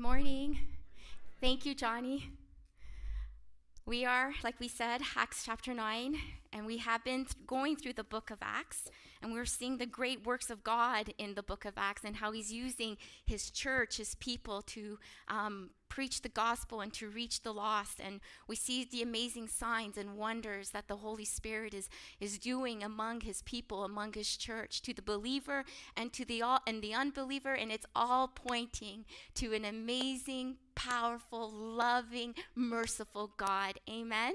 [0.00, 0.58] Morning.
[1.42, 2.30] Thank you, Johnny.
[3.84, 6.16] We are, like we said, Acts chapter 9,
[6.54, 8.88] and we have been th- going through the book of Acts,
[9.20, 12.32] and we're seeing the great works of God in the book of Acts and how
[12.32, 17.52] He's using His church, His people, to um, preach the gospel and to reach the
[17.52, 18.00] lost.
[18.00, 22.82] And we see the amazing signs and wonders that the Holy Spirit is, is doing
[22.82, 26.94] among His people, among His church, to the believer and to the all, and the
[26.94, 33.78] unbeliever, and it's all pointing to an amazing, powerful, loving, merciful God.
[33.90, 34.34] Amen.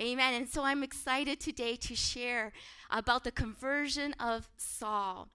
[0.00, 0.34] Amen.
[0.34, 2.52] And so I'm excited today to share
[2.90, 5.28] about the conversion of Saul.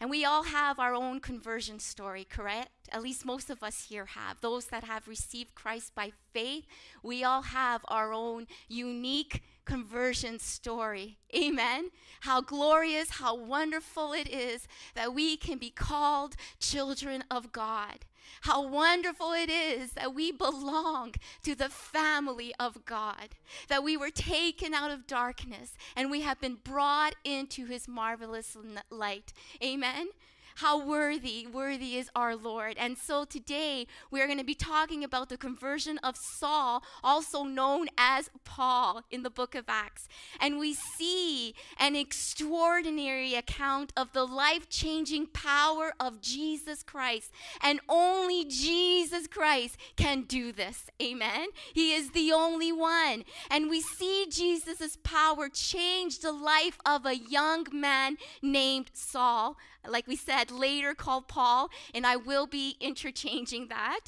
[0.00, 2.70] And we all have our own conversion story, correct?
[2.90, 4.40] At least most of us here have.
[4.40, 6.66] Those that have received Christ by faith,
[7.02, 11.18] we all have our own unique conversion story.
[11.34, 11.90] Amen.
[12.20, 18.04] How glorious, how wonderful it is that we can be called children of God.
[18.42, 23.30] How wonderful it is that we belong to the family of God,
[23.68, 28.56] that we were taken out of darkness and we have been brought into his marvelous
[28.90, 29.32] light.
[29.62, 30.08] Amen.
[30.56, 32.76] How worthy, worthy is our Lord.
[32.78, 37.42] And so today we are going to be talking about the conversion of Saul, also
[37.42, 40.06] known as Paul, in the book of Acts.
[40.40, 47.32] And we see an extraordinary account of the life changing power of Jesus Christ.
[47.60, 50.88] And only Jesus Christ can do this.
[51.02, 51.48] Amen.
[51.72, 53.24] He is the only one.
[53.50, 59.56] And we see Jesus' power change the life of a young man named Saul
[59.88, 64.00] like we said, later called Paul, and I will be interchanging that.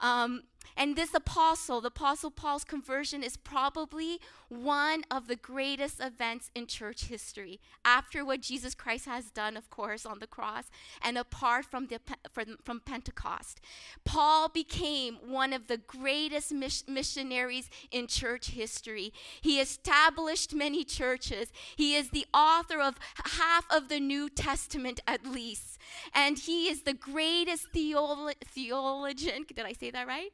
[0.00, 0.44] Um,
[0.76, 6.66] and this apostle, the apostle Paul's conversion, is probably one of the greatest events in
[6.66, 7.60] church history.
[7.84, 10.64] After what Jesus Christ has done, of course, on the cross,
[11.00, 12.00] and apart from, the,
[12.32, 13.60] from, from Pentecost,
[14.04, 19.12] Paul became one of the greatest mis- missionaries in church history.
[19.40, 21.52] He established many churches.
[21.76, 22.96] He is the author of
[23.38, 25.78] half of the New Testament, at least.
[26.12, 29.44] And he is the greatest theolo- theologian.
[29.54, 30.32] Did I say that right?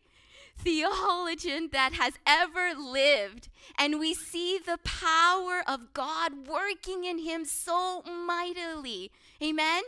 [0.62, 3.48] Theologian that has ever lived.
[3.78, 9.10] And we see the power of God working in him so mightily.
[9.42, 9.82] Amen?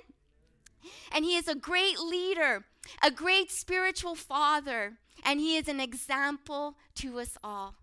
[1.12, 2.65] And he is a great leader,
[3.03, 4.94] a great spiritual father,
[5.25, 7.75] and he is an example to us all.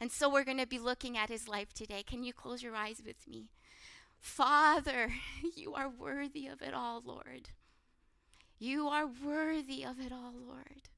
[0.00, 2.02] And so we're going to be looking at his life today.
[2.02, 3.46] Can you close your eyes with me?
[4.20, 5.12] Father,
[5.56, 7.50] you are worthy of it all, Lord.
[8.58, 10.88] You are worthy of it all, Lord.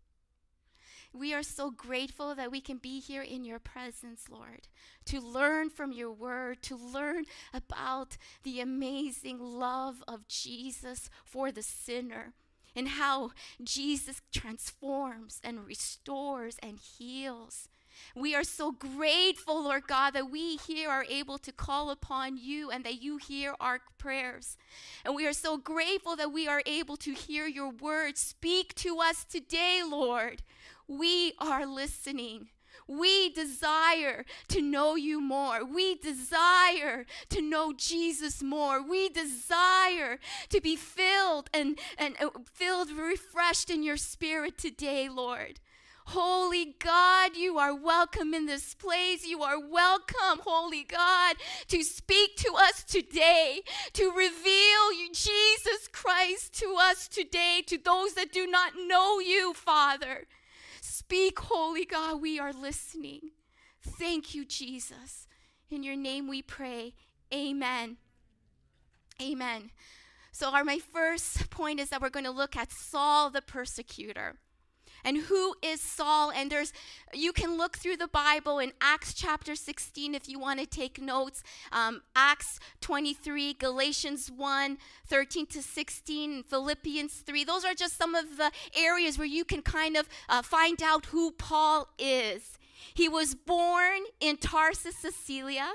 [1.13, 4.69] We are so grateful that we can be here in your presence, Lord,
[5.07, 11.63] to learn from your word, to learn about the amazing love of Jesus for the
[11.63, 12.35] sinner
[12.77, 13.33] and how
[13.63, 17.69] Jesus transforms and restores and heals.
[18.15, 22.71] We are so grateful, Lord God, that we here are able to call upon you
[22.71, 24.57] and that you hear our prayers.
[25.05, 28.17] And we are so grateful that we are able to hear your word.
[28.17, 30.43] Speak to us today, Lord.
[30.91, 32.49] We are listening.
[32.89, 35.65] We desire to know you more.
[35.65, 38.83] We desire to know Jesus more.
[38.83, 40.19] We desire
[40.49, 45.61] to be filled and, and uh, filled, refreshed in your spirit today, Lord.
[46.07, 49.25] Holy God, you are welcome in this place.
[49.25, 51.37] You are welcome, Holy God,
[51.69, 53.61] to speak to us today,
[53.93, 59.55] to reveal you, Jesus Christ to us today, to those that do not know you,
[59.55, 60.27] Father.
[61.01, 63.31] Speak, Holy God, we are listening.
[63.81, 65.27] Thank you, Jesus.
[65.71, 66.93] In your name we pray.
[67.33, 67.97] Amen.
[69.19, 69.71] Amen.
[70.31, 74.41] So, our, my first point is that we're going to look at Saul the persecutor.
[75.05, 76.31] And who is Saul?
[76.31, 76.73] And there's,
[77.13, 81.01] you can look through the Bible in Acts chapter 16 if you want to take
[81.01, 81.43] notes.
[81.73, 87.45] Um, Acts 23, Galatians 1, 13 to 16, Philippians 3.
[87.45, 91.07] Those are just some of the areas where you can kind of uh, find out
[91.07, 92.59] who Paul is.
[92.95, 95.75] He was born in Tarsus, Cilicia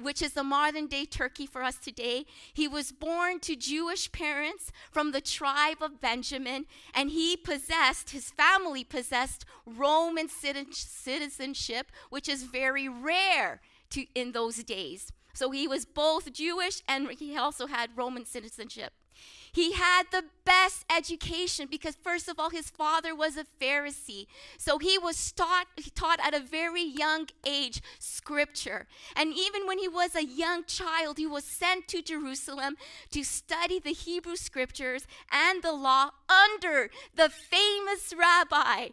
[0.00, 2.26] which is the modern day Turkey for us today.
[2.52, 8.30] He was born to Jewish parents from the tribe of Benjamin, and he possessed, his
[8.30, 13.60] family possessed Roman citizenship, which is very rare
[13.90, 15.12] to, in those days.
[15.32, 18.92] So he was both Jewish and he also had Roman citizenship.
[19.56, 24.26] He had the best education because, first of all, his father was a Pharisee.
[24.58, 28.86] So he was taught, taught at a very young age scripture.
[29.16, 32.76] And even when he was a young child, he was sent to Jerusalem
[33.12, 38.88] to study the Hebrew scriptures and the law under the famous rabbi.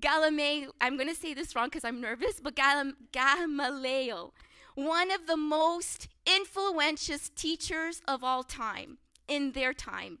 [0.00, 2.56] Gamaliel, I'm going to say this wrong because I'm nervous, but
[3.12, 4.34] Gamaliel,
[4.74, 10.18] one of the most influential teachers of all time in their time.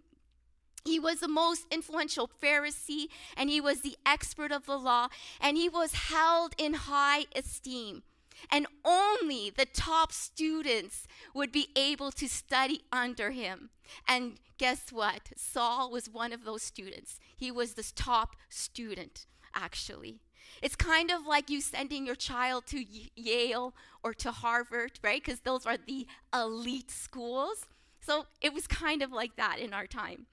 [0.84, 3.06] He was the most influential Pharisee
[3.36, 5.08] and he was the expert of the law
[5.40, 8.02] and he was held in high esteem.
[8.50, 13.70] And only the top students would be able to study under him.
[14.08, 15.30] And guess what?
[15.36, 17.20] Saul was one of those students.
[17.36, 20.18] He was this top student, actually.
[20.60, 22.84] It's kind of like you sending your child to
[23.14, 25.22] Yale or to Harvard, right?
[25.24, 27.66] Because those are the elite schools.
[28.04, 30.26] So it was kind of like that in our time.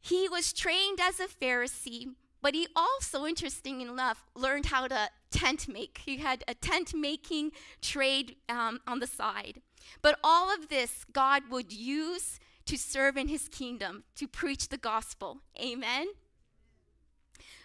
[0.00, 5.66] He was trained as a Pharisee, but he also, interesting enough, learned how to tent
[5.66, 6.02] make.
[6.04, 9.60] He had a tent making trade um, on the side.
[10.02, 14.78] But all of this God would use to serve in his kingdom, to preach the
[14.78, 15.38] gospel.
[15.60, 16.08] Amen.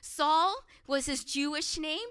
[0.01, 2.07] Saul was his Jewish name,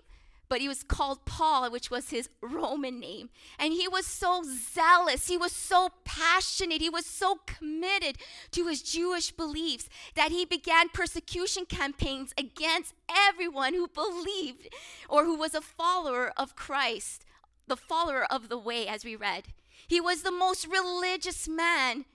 [0.49, 3.31] but he was called Paul, which was his Roman name.
[3.59, 8.17] And he was so zealous, he was so passionate, he was so committed
[8.53, 14.69] to his Jewish beliefs that he began persecution campaigns against everyone who believed
[15.09, 17.25] or who was a follower of Christ,
[17.67, 19.49] the follower of the way, as we read.
[19.87, 22.07] He was the most religious man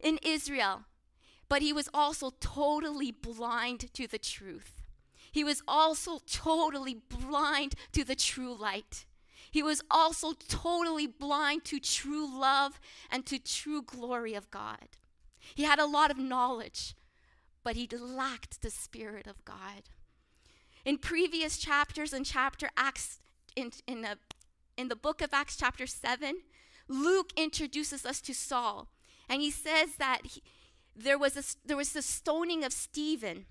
[0.00, 0.82] in Israel,
[1.48, 4.83] but he was also totally blind to the truth
[5.34, 9.04] he was also totally blind to the true light.
[9.50, 12.78] He was also totally blind to true love
[13.10, 14.90] and to true glory of God.
[15.56, 16.94] He had a lot of knowledge,
[17.64, 19.90] but he lacked the Spirit of God.
[20.84, 23.18] In previous chapters, in chapter Acts,
[23.56, 24.18] in, in, the,
[24.76, 26.42] in the book of Acts, chapter 7,
[26.86, 28.86] Luke introduces us to Saul.
[29.28, 30.44] And he says that he,
[30.94, 33.46] there, was a, there was the stoning of Stephen.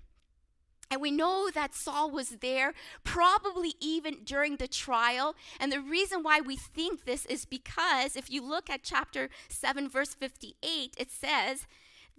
[0.94, 5.34] And we know that Saul was there, probably even during the trial.
[5.58, 9.88] And the reason why we think this is because if you look at chapter 7,
[9.88, 11.66] verse 58, it says,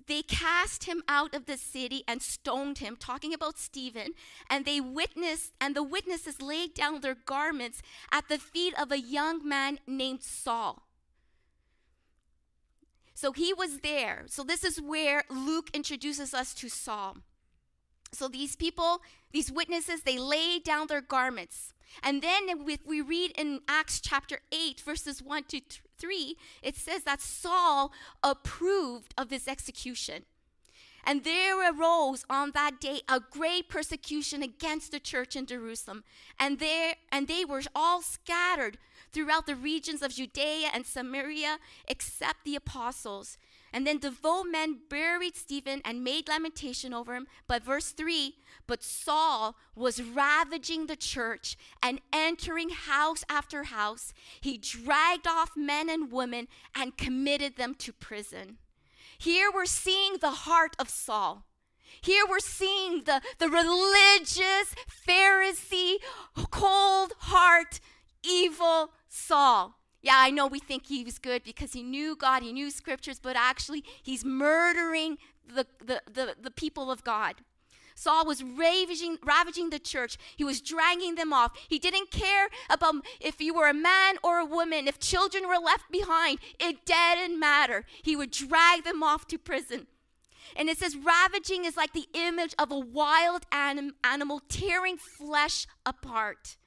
[0.08, 4.10] They cast him out of the city and stoned him, talking about Stephen.
[4.50, 7.82] And they witnessed, and the witnesses laid down their garments
[8.12, 10.84] at the feet of a young man named Saul.
[13.14, 14.26] So he was there.
[14.28, 17.20] So this is where Luke introduces us to Saul.
[18.16, 19.02] So these people,
[19.32, 21.74] these witnesses, they lay down their garments.
[22.04, 25.62] And then we read in Acts chapter 8, verses 1 to
[25.98, 27.92] 3, it says that Saul
[28.24, 30.24] approved of this execution.
[31.06, 36.04] And there arose on that day a great persecution against the church in Jerusalem.
[36.40, 38.78] And, there, and they were all scattered
[39.12, 43.38] throughout the regions of Judea and Samaria, except the apostles.
[43.76, 47.28] And then devout men buried Stephen and made lamentation over him.
[47.46, 48.34] But verse 3
[48.68, 54.14] But Saul was ravaging the church and entering house after house.
[54.40, 58.60] He dragged off men and women and committed them to prison.
[59.18, 61.46] Here we're seeing the heart of Saul.
[62.00, 64.74] Here we're seeing the, the religious,
[65.06, 65.96] Pharisee,
[66.50, 67.82] cold heart,
[68.24, 69.76] evil Saul.
[70.06, 73.20] Yeah, I know we think he was good because he knew God, he knew scriptures,
[73.20, 75.18] but actually he's murdering
[75.48, 77.38] the, the, the, the people of God.
[77.96, 80.18] Saul was ravaging, ravaging the church.
[80.36, 81.58] He was dragging them off.
[81.68, 85.58] He didn't care about if you were a man or a woman, if children were
[85.58, 86.38] left behind.
[86.60, 87.84] It didn't matter.
[88.04, 89.88] He would drag them off to prison.
[90.56, 95.66] And it says, ravaging is like the image of a wild anim- animal tearing flesh
[95.84, 96.58] apart.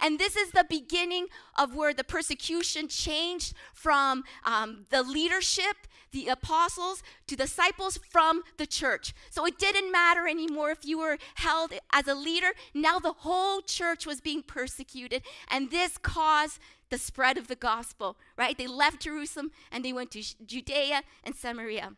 [0.00, 5.76] And this is the beginning of where the persecution changed from um, the leadership,
[6.12, 9.14] the apostles, to disciples from the church.
[9.30, 12.52] So it didn't matter anymore if you were held as a leader.
[12.72, 15.22] Now the whole church was being persecuted.
[15.48, 16.58] And this caused
[16.90, 18.56] the spread of the gospel, right?
[18.56, 21.94] They left Jerusalem and they went to Judea and Samaria.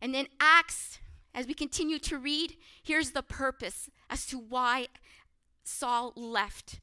[0.00, 0.98] And then Acts,
[1.34, 4.86] as we continue to read, here's the purpose as to why
[5.68, 6.80] Saul left.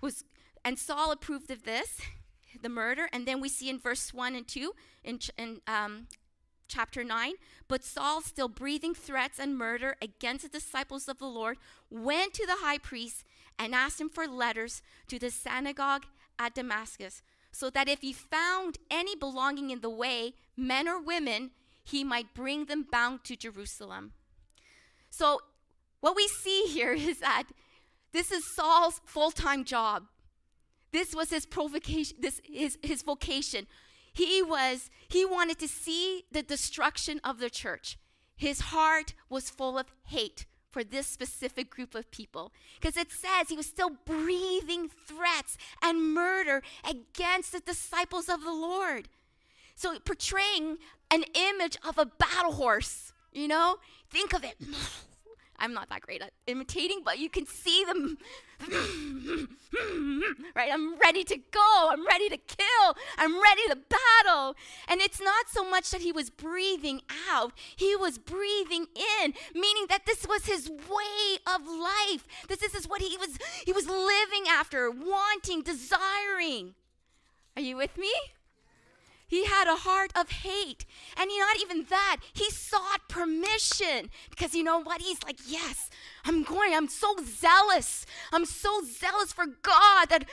[0.00, 0.24] Was,
[0.64, 2.00] and Saul approved of this,
[2.60, 3.08] the murder.
[3.12, 6.06] And then we see in verse 1 and 2 in, in um,
[6.68, 7.32] chapter 9.
[7.66, 11.56] But Saul, still breathing threats and murder against the disciples of the Lord,
[11.90, 13.24] went to the high priest
[13.58, 16.04] and asked him for letters to the synagogue
[16.38, 21.50] at Damascus, so that if he found any belonging in the way, men or women,
[21.82, 24.12] he might bring them bound to Jerusalem.
[25.10, 25.40] So,
[26.00, 27.44] what we see here is that
[28.12, 30.04] this is Saul's full time job.
[30.92, 33.66] This was his provocation, this his, his vocation.
[34.12, 37.98] He was, he wanted to see the destruction of the church.
[38.36, 42.52] His heart was full of hate for this specific group of people.
[42.80, 48.52] Because it says he was still breathing threats and murder against the disciples of the
[48.52, 49.08] Lord.
[49.74, 50.78] So portraying
[51.10, 53.76] an image of a battle horse, you know?
[54.10, 54.56] Think of it.
[55.58, 58.18] I'm not that great at imitating, but you can see them.
[60.54, 60.70] right?
[60.72, 61.88] I'm ready to go.
[61.90, 62.96] I'm ready to kill.
[63.16, 64.54] I'm ready to battle.
[64.88, 67.00] And it's not so much that he was breathing
[67.30, 68.86] out, he was breathing
[69.22, 72.26] in, meaning that this was his way of life.
[72.48, 76.74] This, this is what he was he was living after, wanting, desiring.
[77.56, 78.12] Are you with me?
[79.28, 80.84] He had a heart of hate.
[81.16, 85.02] And not even that, he sought permission because you know what?
[85.02, 85.90] He's like, Yes,
[86.24, 86.74] I'm going.
[86.74, 88.06] I'm so zealous.
[88.32, 90.24] I'm so zealous for God that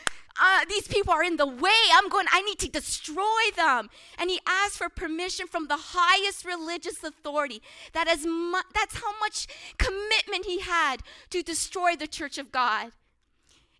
[0.41, 1.71] uh, these people are in the way.
[1.93, 3.89] I'm going, I need to destroy them.
[4.17, 7.61] And he asked for permission from the highest religious authority.
[7.93, 9.47] That is mu- that's how much
[9.77, 10.97] commitment he had
[11.29, 12.91] to destroy the church of God.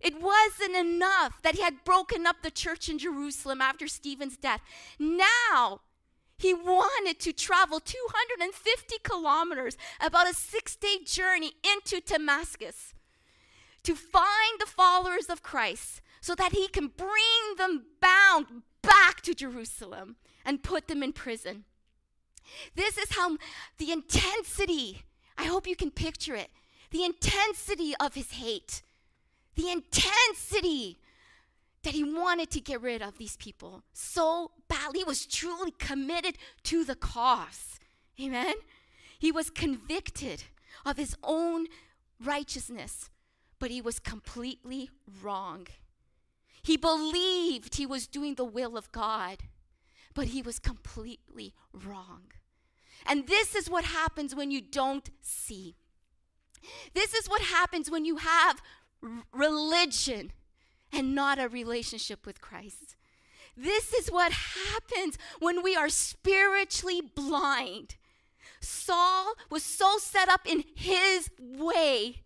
[0.00, 4.60] It wasn't enough that he had broken up the church in Jerusalem after Stephen's death.
[4.98, 5.80] Now,
[6.38, 12.94] he wanted to travel 250 kilometers, about a six day journey into Damascus,
[13.82, 19.34] to find the followers of Christ so that he can bring them bound back to
[19.34, 21.64] Jerusalem and put them in prison.
[22.74, 23.38] This is how
[23.78, 25.02] the intensity,
[25.38, 26.50] I hope you can picture it,
[26.90, 28.82] the intensity of his hate
[29.56, 30.98] the intensity
[31.82, 35.00] that he wanted to get rid of these people so badly.
[35.00, 37.78] He was truly committed to the cause.
[38.20, 38.54] Amen?
[39.18, 40.44] He was convicted
[40.84, 41.66] of his own
[42.22, 43.10] righteousness,
[43.58, 44.90] but he was completely
[45.22, 45.66] wrong.
[46.62, 49.44] He believed he was doing the will of God,
[50.14, 52.32] but he was completely wrong.
[53.06, 55.76] And this is what happens when you don't see.
[56.94, 58.60] This is what happens when you have
[59.32, 60.32] religion
[60.92, 62.96] and not a relationship with Christ.
[63.56, 67.96] This is what happens when we are spiritually blind.
[68.60, 72.22] Saul was so set up in his way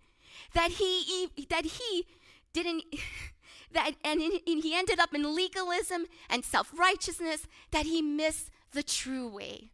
[0.54, 2.06] that he that he
[2.52, 2.84] didn't
[3.72, 9.70] that and he ended up in legalism and self-righteousness that he missed the true way.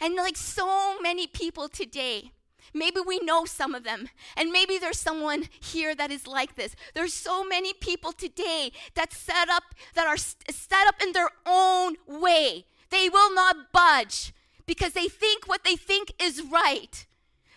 [0.00, 2.32] And like so many people today,
[2.74, 4.08] Maybe we know some of them.
[4.36, 6.74] And maybe there's someone here that is like this.
[6.94, 11.96] There's so many people today that set up that are set up in their own
[12.06, 12.66] way.
[12.90, 14.32] They will not budge
[14.66, 17.06] because they think what they think is right.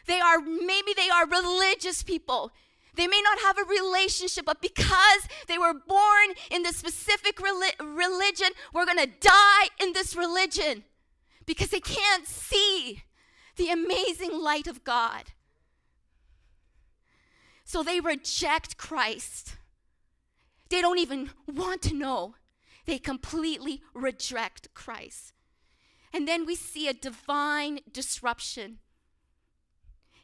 [0.07, 2.51] They are maybe they are religious people.
[2.95, 8.49] They may not have a relationship, but because they were born in this specific religion,
[8.73, 10.83] we're going to die in this religion
[11.45, 13.03] because they can't see
[13.57, 15.31] the amazing light of God.
[17.63, 19.55] So they reject Christ.
[20.69, 22.35] They don't even want to know.
[22.85, 25.33] They completely reject Christ.
[26.13, 28.79] And then we see a divine disruption.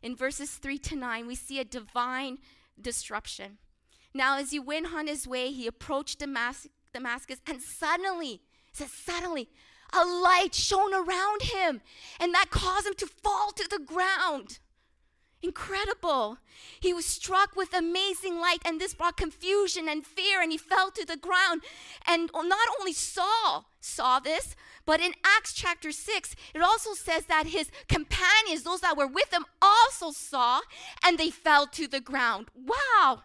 [0.02, 2.40] In verses 3 to 9, we see a divine
[2.80, 3.58] disruption.
[4.14, 6.72] Now, as he went on his way, he approached Damascus,
[7.48, 8.42] and suddenly,
[8.74, 9.50] says, suddenly,
[9.94, 11.82] a light shone around him,
[12.20, 14.60] and that caused him to fall to the ground.
[15.44, 16.39] Incredible.
[16.79, 20.89] He was struck with amazing light, and this brought confusion and fear, and he fell
[20.91, 21.62] to the ground.
[22.08, 27.48] And not only Saul saw this, but in Acts chapter 6, it also says that
[27.48, 30.62] his companions, those that were with him, also saw,
[31.06, 32.48] and they fell to the ground.
[32.56, 33.22] Wow.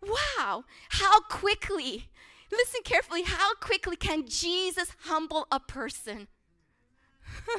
[0.00, 0.64] Wow.
[0.90, 2.10] How quickly
[2.56, 3.22] Listen carefully.
[3.22, 6.28] How quickly can Jesus humble a person?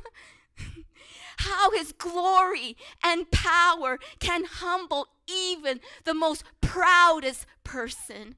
[1.37, 8.35] How his glory and power can humble even the most proudest person.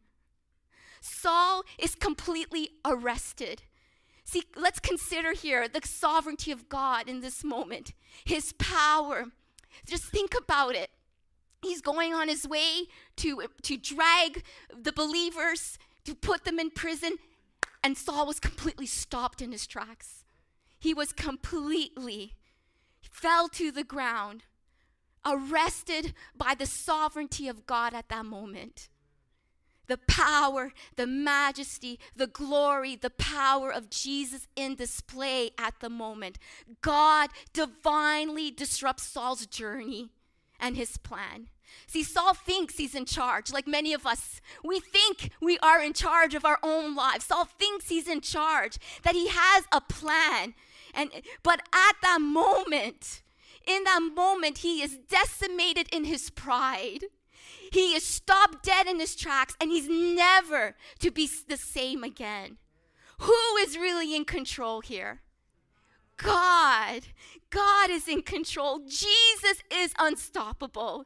[0.99, 3.63] Saul is completely arrested.
[4.23, 7.93] See, let's consider here the sovereignty of God in this moment,
[8.25, 9.27] his power.
[9.85, 10.89] Just think about it.
[11.61, 12.87] He's going on his way
[13.17, 14.43] to, to drag
[14.75, 17.17] the believers to put them in prison,
[17.83, 20.23] and Saul was completely stopped in his tracks.
[20.79, 22.33] He was completely
[23.01, 24.43] fell to the ground,
[25.25, 28.89] arrested by the sovereignty of God at that moment.
[29.87, 36.37] the power, the majesty, the glory, the power of Jesus in display at the moment.
[36.81, 40.09] God divinely disrupts Saul's journey
[40.59, 41.49] and his plan.
[41.85, 44.41] See, Saul thinks he's in charge, like many of us.
[44.63, 47.25] We think we are in charge of our own lives.
[47.25, 50.53] Saul thinks he's in charge, that he has a plan.
[50.93, 51.11] And
[51.43, 53.21] but at that moment,
[53.65, 57.05] in that moment, he is decimated in his pride.
[57.71, 62.57] He is stopped dead in his tracks and he's never to be the same again.
[63.19, 65.21] Who is really in control here?
[66.17, 67.01] God.
[67.49, 68.79] God is in control.
[68.79, 71.05] Jesus is unstoppable.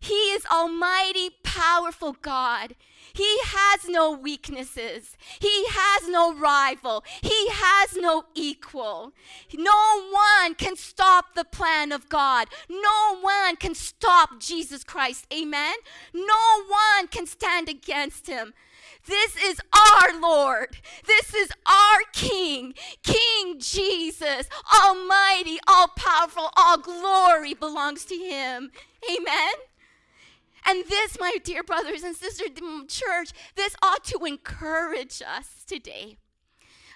[0.00, 2.76] He is Almighty, powerful God.
[3.12, 5.16] He has no weaknesses.
[5.40, 7.02] He has no rival.
[7.22, 9.12] He has no equal.
[9.54, 12.48] No one can stop the plan of God.
[12.68, 15.26] No one can stop Jesus Christ.
[15.32, 15.76] Amen.
[16.12, 18.52] No one can stand against him.
[19.06, 20.78] This is our Lord.
[21.06, 28.70] This is our King, King Jesus, Almighty, all powerful, all glory belongs to Him.
[29.10, 29.54] Amen.
[30.68, 36.16] And this, my dear brothers and sisters, in church, this ought to encourage us today.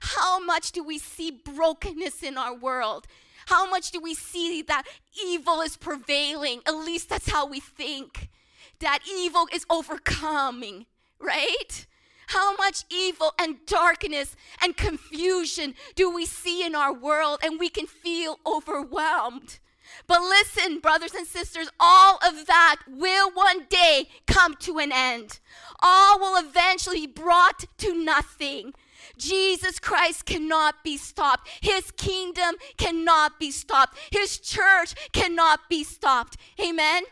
[0.00, 3.06] How much do we see brokenness in our world?
[3.46, 4.84] How much do we see that
[5.24, 6.62] evil is prevailing?
[6.66, 8.30] At least that's how we think.
[8.80, 10.86] That evil is overcoming,
[11.20, 11.86] right?
[12.30, 17.68] How much evil and darkness and confusion do we see in our world and we
[17.68, 19.58] can feel overwhelmed?
[20.06, 25.40] But listen, brothers and sisters, all of that will one day come to an end.
[25.82, 28.74] All will eventually be brought to nothing.
[29.18, 31.48] Jesus Christ cannot be stopped.
[31.60, 33.98] His kingdom cannot be stopped.
[34.12, 36.36] His church cannot be stopped.
[36.64, 37.02] Amen.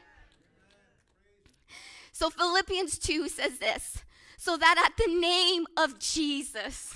[2.13, 4.05] So Philippians 2 says this
[4.39, 6.95] so that at the name of Jesus,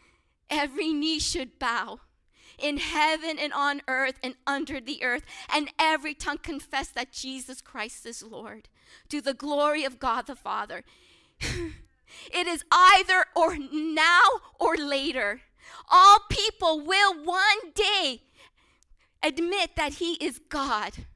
[0.50, 2.00] every knee should bow
[2.58, 5.22] in heaven and on earth and under the earth,
[5.54, 8.68] and every tongue confess that Jesus Christ is Lord,
[9.08, 10.82] to the glory of God the Father.
[11.40, 14.22] it is either or now
[14.58, 15.42] or later.
[15.88, 18.22] All people will one day
[19.22, 21.06] admit that He is God,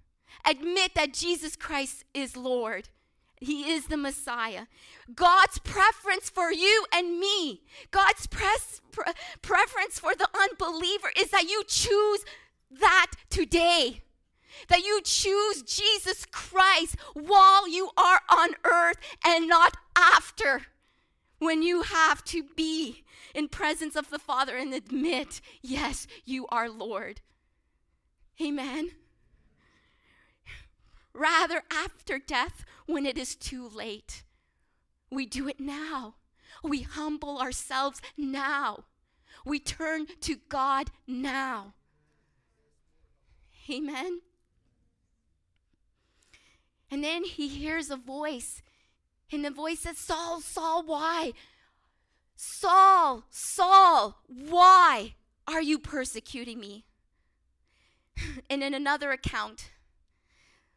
[0.47, 2.89] admit that Jesus Christ is Lord.
[3.45, 4.67] He is the Messiah.
[5.15, 11.49] God's preference for you and me, God's pres- pre- preference for the unbeliever is that
[11.49, 12.25] you choose
[12.71, 14.01] that today.
[14.69, 20.63] That you choose Jesus Christ while you are on earth and not after
[21.39, 23.05] when you have to be
[23.35, 27.21] in presence of the Father and admit, yes, you are Lord.
[28.41, 28.93] Amen.
[31.15, 34.25] Rather, after death, when it is too late,
[35.11, 36.17] we do it now.
[36.63, 38.85] We humble ourselves now.
[39.45, 41.75] We turn to God now.
[43.71, 44.21] Amen.
[46.91, 48.63] And then he hears a voice,
[49.33, 51.33] and the voice says, Saul, Saul, why?
[52.37, 55.15] Saul, Saul, why
[55.47, 56.85] are you persecuting me?
[58.51, 59.71] and in another account,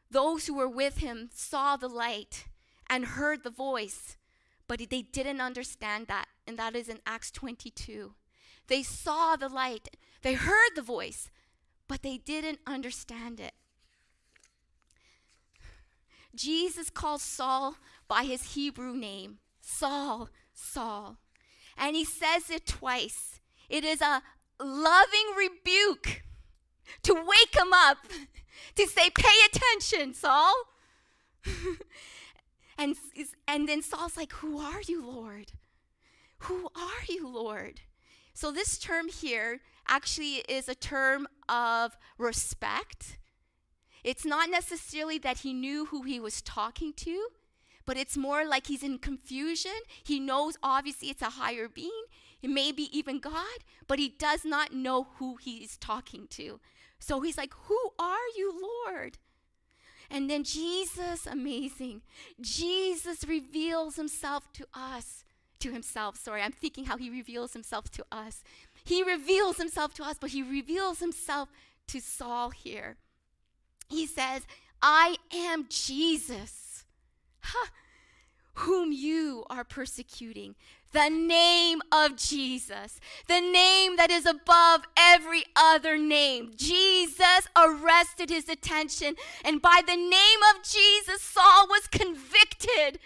[0.10, 2.46] those who were with him saw the light
[2.90, 4.18] and heard the voice,
[4.68, 6.28] but they didn't understand that.
[6.46, 8.14] And that is in Acts 22.
[8.68, 11.30] They saw the light, they heard the voice,
[11.88, 13.54] but they didn't understand it.
[16.36, 17.76] Jesus calls Saul
[18.08, 21.18] by his Hebrew name Saul, Saul.
[21.78, 23.40] And he says it twice.
[23.70, 24.22] It is a
[24.60, 26.24] loving rebuke
[27.04, 27.98] to wake him up
[28.78, 30.54] to say, Pay attention, Saul.
[32.78, 32.96] and,
[33.48, 35.52] and then Saul's like, Who are you, Lord?
[36.40, 37.82] Who are you, Lord?
[38.34, 43.18] So, this term here actually is a term of respect.
[44.04, 47.28] It's not necessarily that he knew who he was talking to,
[47.86, 49.72] but it's more like he's in confusion.
[50.04, 52.04] He knows obviously it's a higher being,
[52.42, 56.60] it may be even God, but he does not know who he's talking to.
[57.00, 58.54] So he's like, Who are you,
[58.86, 59.18] Lord?
[60.10, 62.02] And then Jesus, amazing,
[62.40, 65.26] Jesus reveals himself to us,
[65.60, 66.16] to himself.
[66.16, 68.44] Sorry, I'm thinking how he reveals himself to us.
[68.86, 71.50] He reveals himself to us, but he reveals himself
[71.88, 72.96] to Saul here.
[73.90, 74.44] He says,
[74.82, 76.86] I am Jesus,
[77.42, 77.68] huh,
[78.54, 80.56] whom you are persecuting
[80.94, 86.52] the name of Jesus, the name that is above every other name.
[86.56, 93.00] Jesus arrested his attention, and by the name of Jesus, Saul was convicted.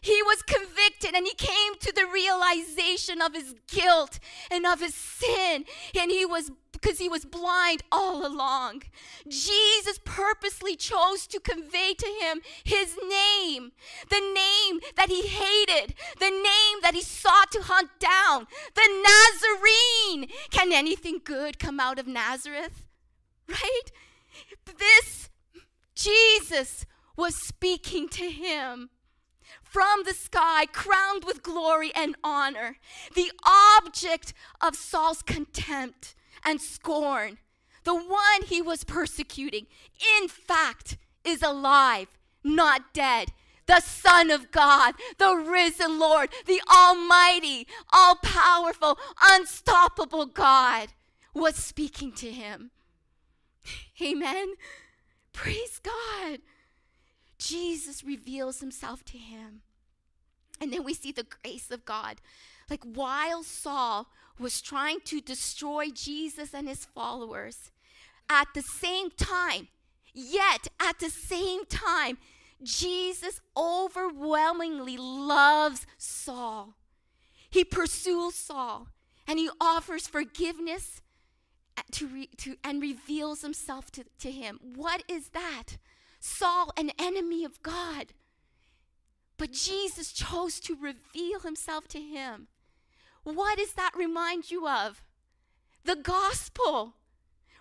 [0.00, 4.18] he was convicted and he came to the realization of his guilt
[4.50, 5.64] and of his sin.
[5.98, 8.82] And he was because he was blind all along.
[9.28, 13.72] Jesus purposely chose to convey to him his name,
[14.08, 20.30] the name that he hated, the name that he sought to hunt down, the Nazarene.
[20.50, 22.84] Can anything good come out of Nazareth?
[23.48, 23.90] Right?
[24.78, 25.28] This
[25.94, 28.90] Jesus was speaking to him
[29.62, 32.76] from the sky, crowned with glory and honor,
[33.14, 37.38] the object of Saul's contempt and scorn,
[37.84, 39.66] the one he was persecuting,
[40.20, 42.08] in fact, is alive,
[42.44, 43.28] not dead.
[43.66, 50.88] The Son of God, the risen Lord, the Almighty, all powerful, unstoppable God
[51.34, 52.70] was speaking to him.
[54.02, 54.54] Amen.
[55.32, 56.40] Praise God.
[57.38, 59.62] Jesus reveals himself to him.
[60.60, 62.20] And then we see the grace of God.
[62.68, 64.08] Like while Saul
[64.40, 67.70] was trying to destroy Jesus and his followers,
[68.28, 69.68] at the same time,
[70.14, 72.18] yet at the same time,
[72.62, 76.74] Jesus overwhelmingly loves Saul.
[77.48, 78.88] He pursues Saul
[79.26, 81.02] and he offers forgiveness
[81.92, 84.60] to, re, to, and reveals himself to, to him.
[84.62, 85.78] What is that?
[86.20, 88.12] Saul, an enemy of God.
[89.38, 92.48] But Jesus chose to reveal himself to him.
[93.34, 95.02] What does that remind you of?
[95.84, 96.94] The gospel.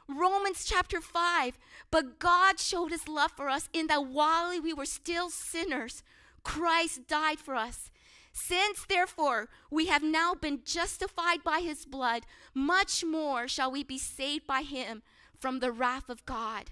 [0.07, 1.57] Romans chapter 5.
[1.91, 6.03] But God showed his love for us in that while we were still sinners,
[6.43, 7.91] Christ died for us.
[8.31, 13.97] Since therefore we have now been justified by his blood, much more shall we be
[13.97, 15.01] saved by him
[15.39, 16.71] from the wrath of God.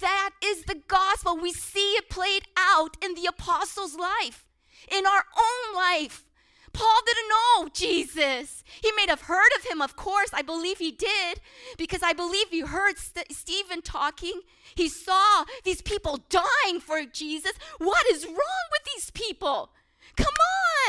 [0.00, 1.36] That is the gospel.
[1.36, 4.46] We see it played out in the apostles' life,
[4.90, 6.24] in our own life.
[6.72, 8.64] Paul didn't know Jesus.
[8.82, 10.30] He may have heard of him, of course.
[10.32, 11.40] I believe he did,
[11.76, 14.40] because I believe he heard St- Stephen talking.
[14.74, 17.52] He saw these people dying for Jesus.
[17.78, 19.70] What is wrong with these people?
[20.16, 20.34] Come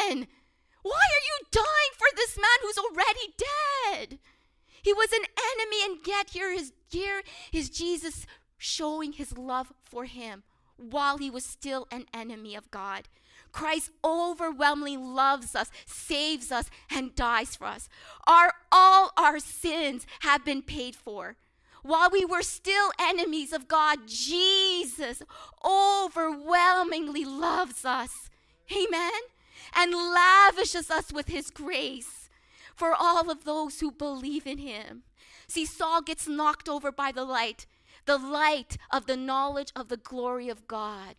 [0.10, 0.28] on!
[0.82, 4.20] Why are you dying for this man who's already dead?
[4.82, 8.26] He was an enemy, and yet here is here is Jesus
[8.58, 10.44] showing his love for him
[10.78, 13.08] while he was still an enemy of God.
[13.52, 17.90] Christ overwhelmingly loves us, saves us, and dies for us.
[18.28, 21.36] Our, all our sins have been paid for.
[21.82, 25.22] While we were still enemies of God, Jesus
[25.64, 28.30] overwhelmingly loves us.
[28.72, 29.22] Amen?
[29.76, 32.30] And lavishes us with his grace
[32.76, 35.04] for all of those who believe in him.
[35.48, 37.66] See, Saul gets knocked over by the light
[38.06, 41.16] the light of the knowledge of the glory of God.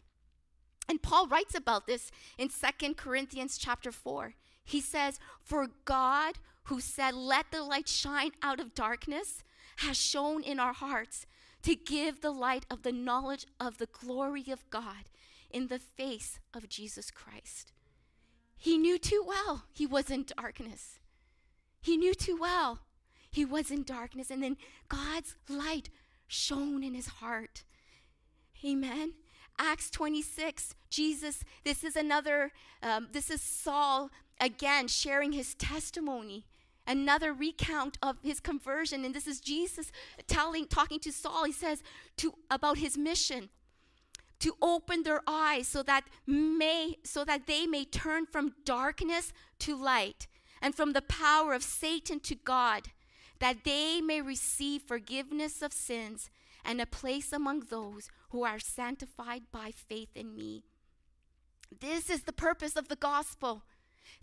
[0.91, 4.35] And Paul writes about this in Second Corinthians chapter 4.
[4.65, 9.45] He says, For God, who said, Let the light shine out of darkness,
[9.77, 11.27] has shone in our hearts
[11.63, 15.09] to give the light of the knowledge of the glory of God
[15.49, 17.73] in the face of Jesus Christ.
[18.57, 20.99] He knew too well he was in darkness.
[21.81, 22.81] He knew too well
[23.31, 24.29] he was in darkness.
[24.29, 24.57] And then
[24.89, 25.89] God's light
[26.27, 27.63] shone in his heart.
[28.65, 29.13] Amen.
[29.63, 32.51] Acts 26, Jesus, this is another,
[32.83, 36.47] um, this is Saul again sharing his testimony
[36.87, 39.05] another recount of his conversion.
[39.05, 39.93] And this is jesus
[40.27, 41.45] telling talking to saul.
[41.45, 41.83] He says
[42.17, 43.51] to about his mission
[44.41, 49.77] to open their eyes so that may so that they may turn from darkness to
[49.77, 50.27] light
[50.61, 52.89] and from the power of satan to god
[53.39, 56.31] that they may receive forgiveness of sins
[56.65, 60.63] and a place among those who are sanctified by faith in me.
[61.81, 63.63] This is the purpose of the gospel.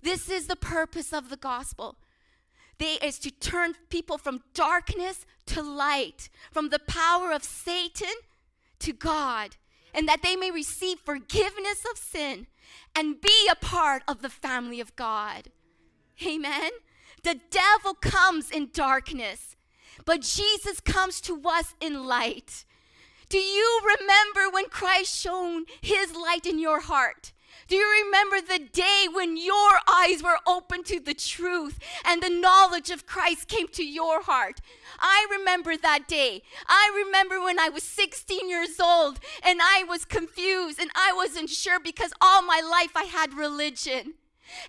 [0.02, 1.98] This is the purpose of the gospel.
[2.78, 8.14] They is to turn people from darkness to light, from the power of Satan
[8.80, 9.56] to God,
[9.94, 12.48] and that they may receive forgiveness of sin
[12.96, 15.50] and be a part of the family of God.
[16.26, 16.72] Amen.
[17.24, 19.56] The devil comes in darkness,
[20.06, 22.66] but Jesus comes to us in light.
[23.30, 27.34] Do you remember when Christ shone his light in your heart?
[27.68, 32.30] Do you remember the day when your eyes were open to the truth and the
[32.30, 34.62] knowledge of Christ came to your heart?
[35.00, 36.44] I remember that day.
[36.68, 41.50] I remember when I was 16 years old and I was confused and I wasn't
[41.50, 44.14] sure because all my life I had religion.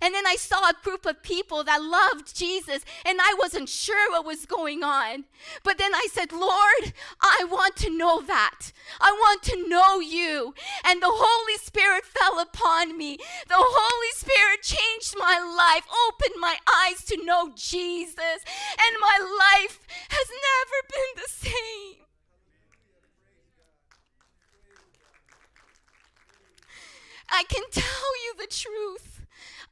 [0.01, 4.11] And then I saw a group of people that loved Jesus, and I wasn't sure
[4.11, 5.25] what was going on.
[5.63, 8.71] But then I said, Lord, I want to know that.
[8.99, 10.53] I want to know you.
[10.85, 13.17] And the Holy Spirit fell upon me.
[13.47, 19.85] The Holy Spirit changed my life, opened my eyes to know Jesus, and my life
[20.09, 22.05] has never been the same.
[27.31, 27.83] I can tell
[28.25, 29.08] you the truth.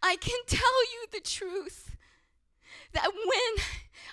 [0.02, 1.96] I can tell you the truth
[2.94, 3.66] that when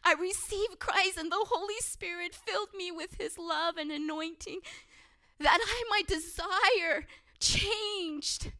[0.05, 4.61] I received Christ and the Holy Spirit filled me with his love and anointing,
[5.40, 7.07] that I, my desire
[7.40, 8.53] changed,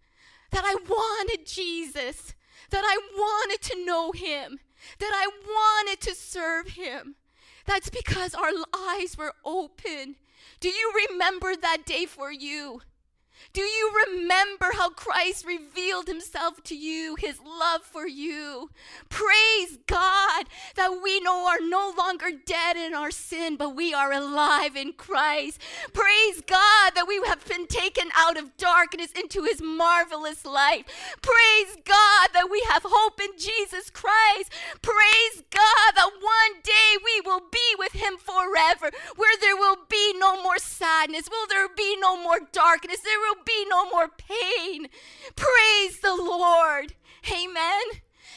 [0.51, 2.35] that I wanted Jesus,
[2.71, 4.61] that I wanted to know him,
[4.99, 7.17] that I wanted to serve him.
[7.67, 10.17] That's because our eyes were open.
[10.61, 12.83] Do you remember that day for you?
[13.55, 18.71] Do you remember how Christ revealed himself to you, his love for you?
[19.09, 24.13] Praise God that we know are no longer dead in our sin, but we are
[24.13, 25.61] alive in Christ.
[25.93, 30.91] Praise God that we have been taken out of darkness into his marvelous light.
[31.23, 34.51] Praise God that we have hope in Jesus Christ.
[34.83, 40.13] Praise God that one day we will be with him forever, where there will be
[40.19, 44.89] no more sadness, will there be no more darkness, there will be no more pain.
[45.37, 46.95] Praise the Lord.
[47.33, 47.83] Amen.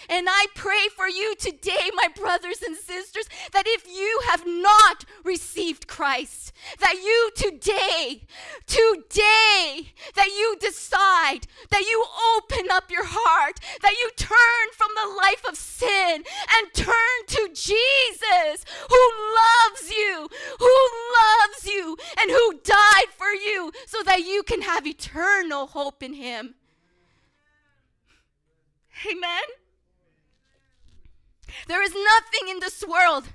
[0.10, 5.04] And I pray for you today, my brothers and sisters, that if you have not
[5.24, 8.24] received Christ, that you today,
[8.66, 12.06] today, that you decide, that you
[12.38, 16.24] open up your heart, that you turn from the life of sin
[16.58, 16.96] and turn
[17.28, 20.78] to Jesus, who loves you, who
[21.20, 26.14] loves you, and who died for you so that you can have eternal hope in
[26.14, 26.56] Him.
[29.06, 29.44] Amen.
[31.68, 33.30] There is nothing in this world.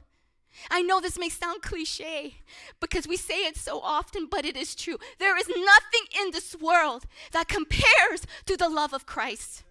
[0.71, 2.37] I know this may sound cliche
[2.81, 4.99] because we say it so often, but it is true.
[5.19, 9.65] There is nothing in this world that compares to the love of Christ.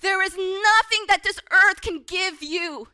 [0.00, 2.88] There is nothing that this earth can give you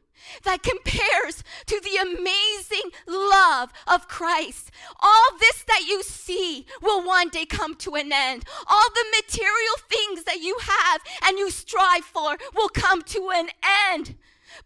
[0.44, 4.70] that compares to the amazing love of Christ.
[5.00, 8.44] All this that you see will one day come to an end.
[8.68, 13.48] All the material things that you have and you strive for will come to an
[13.92, 14.16] end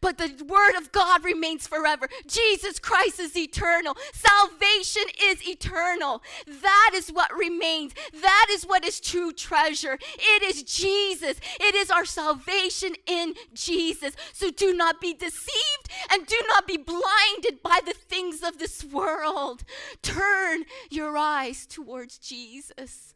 [0.01, 2.09] but the word of God remains forever.
[2.27, 3.97] Jesus Christ is eternal.
[4.13, 6.23] Salvation is eternal.
[6.47, 7.95] That is what remains.
[8.13, 9.99] That is what is true treasure.
[10.19, 11.39] It is Jesus.
[11.61, 14.15] It is our salvation in Jesus.
[14.33, 18.85] So do not be deceived and do not be blinded by the things of this
[18.85, 19.65] world.
[20.03, 23.15] Turn your eyes towards Jesus.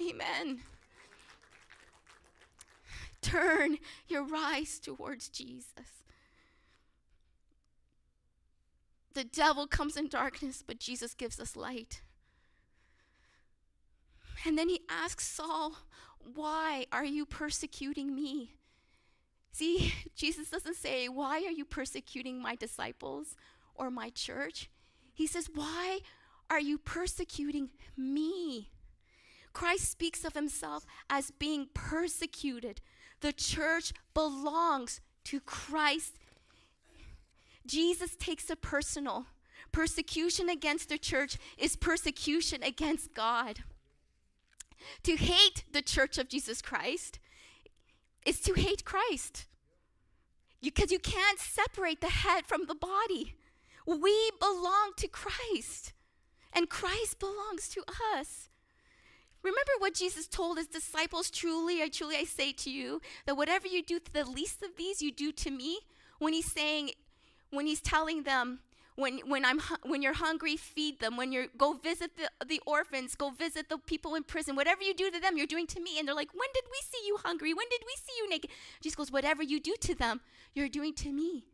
[0.00, 0.60] Amen
[3.22, 3.78] turn
[4.08, 6.04] your eyes towards Jesus.
[9.14, 12.02] The devil comes in darkness, but Jesus gives us light.
[14.44, 15.76] And then he asks Saul,
[16.34, 18.52] Why are you persecuting me?
[19.52, 23.34] See, Jesus doesn't say, Why are you persecuting my disciples
[23.74, 24.70] or my church?
[25.12, 26.00] He says, Why
[26.48, 28.70] are you persecuting me?
[29.52, 32.80] Christ speaks of himself as being persecuted
[33.20, 36.18] the church belongs to Christ.
[37.66, 39.26] Jesus takes it personal.
[39.72, 43.60] Persecution against the church is persecution against God.
[45.02, 47.18] To hate the church of Jesus Christ
[48.24, 49.46] is to hate Christ.
[50.62, 53.34] Because you, you can't separate the head from the body.
[53.86, 55.94] We belong to Christ,
[56.52, 57.82] and Christ belongs to
[58.14, 58.47] us.
[59.42, 63.66] Remember what Jesus told his disciples truly, I truly I say to you, that whatever
[63.66, 65.80] you do to the least of these, you do to me.
[66.18, 66.90] When he's saying,
[67.50, 68.60] when he's telling them,
[68.96, 71.16] when, when, I'm, when you're hungry, feed them.
[71.16, 74.56] When you're go visit the, the orphans, go visit the people in prison.
[74.56, 76.00] Whatever you do to them, you're doing to me.
[76.00, 77.54] And they're like, when did we see you hungry?
[77.54, 78.50] When did we see you naked?
[78.82, 80.20] Jesus goes, whatever you do to them,
[80.52, 81.44] you're doing to me.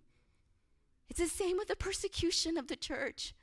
[1.10, 3.34] It's the same with the persecution of the church.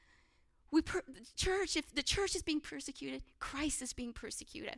[0.71, 4.75] We per- the church, if the church is being persecuted, Christ is being persecuted.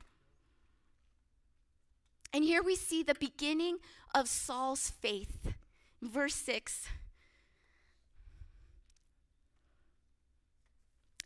[2.34, 3.78] And here we see the beginning
[4.16, 5.54] of Saul's faith.
[6.02, 6.88] Verse 6.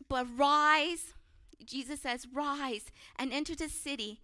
[0.10, 1.14] But rise,
[1.64, 2.86] Jesus says, rise
[3.18, 4.22] and enter the city,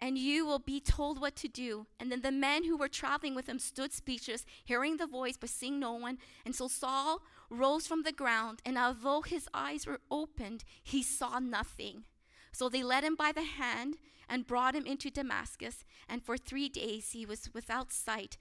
[0.00, 1.86] and you will be told what to do.
[1.98, 5.50] And then the men who were traveling with him stood speechless, hearing the voice, but
[5.50, 6.18] seeing no one.
[6.44, 11.38] And so Saul rose from the ground, and although his eyes were opened, he saw
[11.38, 12.04] nothing.
[12.52, 13.96] So they led him by the hand
[14.28, 15.84] and brought him into Damascus.
[16.08, 18.36] And for three days he was without sight,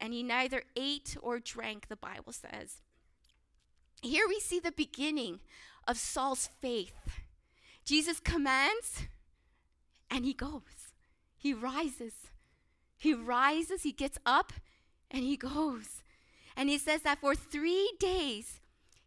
[0.00, 2.82] and he neither ate or drank, the Bible says.
[4.02, 5.40] Here we see the beginning
[5.88, 7.22] of Saul's faith.
[7.84, 9.04] Jesus commands,
[10.10, 10.92] and he goes.
[11.36, 12.14] He rises.
[12.96, 14.52] He rises, he gets up,
[15.10, 16.02] and he goes.
[16.56, 18.60] And he says that for three days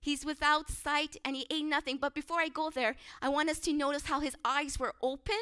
[0.08, 1.98] He's without sight and he ate nothing.
[1.98, 5.36] But before I go there, I want us to notice how his eyes were open,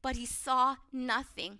[0.00, 1.58] but he saw nothing.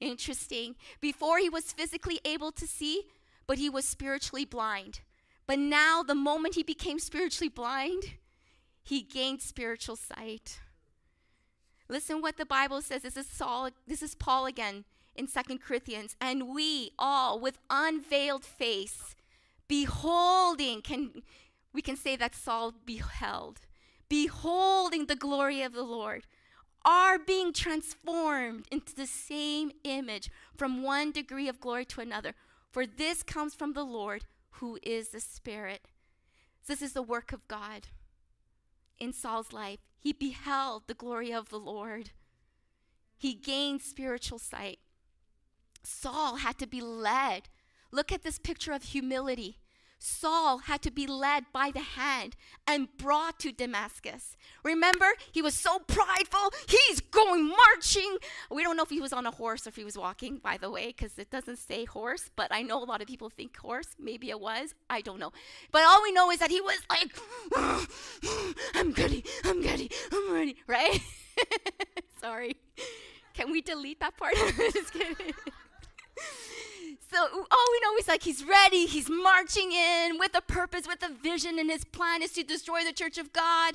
[0.00, 0.74] Interesting.
[1.00, 3.04] Before he was physically able to see,
[3.46, 5.02] but he was spiritually blind.
[5.46, 8.14] But now, the moment he became spiritually blind,
[8.82, 10.58] he gained spiritual sight.
[11.88, 13.02] Listen what the Bible says.
[13.02, 16.16] This is Saul, this is Paul again in Second Corinthians.
[16.20, 19.14] And we all with unveiled face,
[19.68, 21.22] beholding, can
[21.72, 23.60] we can say that Saul beheld,
[24.08, 26.24] beholding the glory of the Lord,
[26.84, 32.34] are being transformed into the same image from one degree of glory to another.
[32.70, 34.24] For this comes from the Lord,
[34.56, 35.88] who is the Spirit.
[36.66, 37.88] This is the work of God
[38.98, 39.80] in Saul's life.
[39.98, 42.10] He beheld the glory of the Lord,
[43.16, 44.80] he gained spiritual sight.
[45.82, 47.48] Saul had to be led.
[47.90, 49.58] Look at this picture of humility.
[50.04, 52.34] Saul had to be led by the hand
[52.66, 54.36] and brought to Damascus.
[54.64, 56.52] Remember, he was so prideful.
[56.66, 58.16] He's going marching.
[58.50, 60.56] We don't know if he was on a horse or if he was walking, by
[60.56, 63.56] the way, because it doesn't say horse, but I know a lot of people think
[63.56, 63.94] horse.
[63.96, 64.74] Maybe it was.
[64.90, 65.30] I don't know.
[65.70, 67.16] But all we know is that he was like,
[68.74, 71.00] I'm ready, I'm ready, I'm ready, right?
[72.20, 72.56] Sorry.
[73.34, 74.34] Can we delete that part?
[74.56, 75.32] Just kidding
[77.10, 80.86] so all oh, we know is like he's ready, he's marching in with a purpose,
[80.86, 83.74] with a vision, and his plan is to destroy the church of God.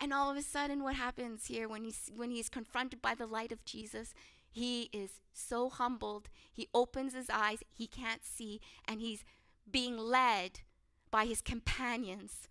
[0.00, 3.26] And all of a sudden, what happens here when he's when he's confronted by the
[3.26, 4.14] light of Jesus?
[4.50, 6.28] He is so humbled.
[6.52, 9.24] He opens his eyes, he can't see, and he's
[9.70, 10.60] being led
[11.10, 12.48] by his companions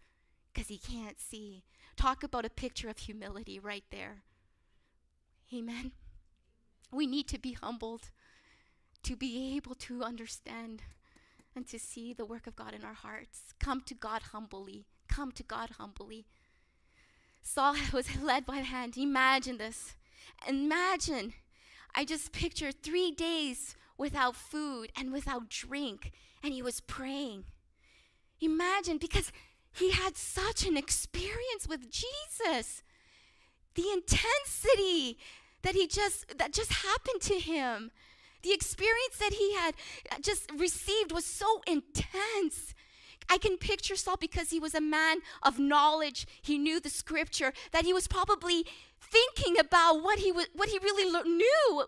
[0.54, 1.64] because he can't see.
[1.96, 4.24] Talk about a picture of humility right there.
[5.54, 5.92] Amen.
[6.92, 8.12] We need to be humbled
[9.04, 10.82] to be able to understand
[11.56, 13.54] and to see the work of God in our hearts.
[13.60, 14.86] Come to God humbly.
[15.08, 16.26] Come to God humbly.
[17.42, 18.98] Saul was led by the hand.
[18.98, 19.96] Imagine this.
[20.48, 21.34] Imagine.
[21.94, 26.12] I just picture three days without food and without drink,
[26.42, 27.44] and he was praying.
[28.42, 29.32] Imagine, because
[29.74, 32.84] he had such an experience with Jesus.
[33.76, 35.18] The intensity
[35.62, 37.92] that he just that just happened to him
[38.44, 39.74] the experience that he had
[40.12, 42.76] uh, just received was so intense.
[43.30, 46.28] I can picture Saul because he was a man of knowledge.
[46.42, 48.66] He knew the scripture, that he was probably
[49.02, 51.86] thinking about what he, was, what he really lo- knew.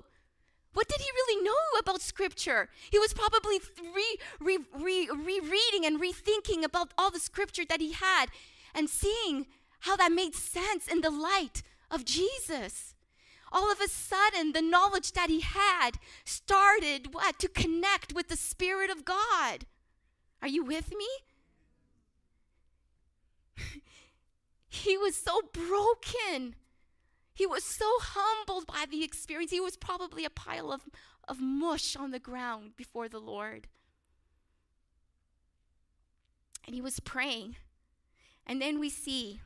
[0.73, 2.69] What did he really know about scripture?
[2.89, 7.93] He was probably re, re, re, rereading and rethinking about all the scripture that he
[7.93, 8.27] had
[8.73, 9.47] and seeing
[9.81, 12.94] how that made sense in the light of Jesus
[13.55, 15.91] all of a sudden the knowledge that he had
[16.25, 19.65] started what to connect with the spirit of god.
[20.41, 21.07] Are you with me?
[24.67, 26.55] He was so broken.
[27.33, 29.51] He was so humbled by the experience.
[29.51, 30.81] He was probably a pile of,
[31.29, 33.67] of mush on the ground before the lord.
[36.65, 37.55] And he was praying.
[38.45, 39.39] And then we see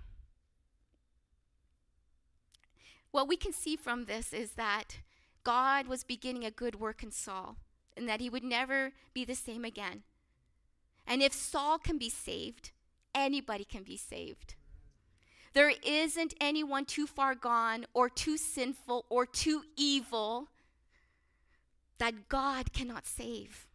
[3.11, 4.99] what we can see from this is that
[5.43, 7.57] God was beginning a good work in Saul
[7.97, 10.03] and that he would never be the same again.
[11.07, 12.71] And if Saul can be saved,
[13.15, 14.55] anybody can be saved.
[15.53, 20.49] There isn't anyone too far gone or too sinful or too evil
[21.97, 23.67] that God cannot save.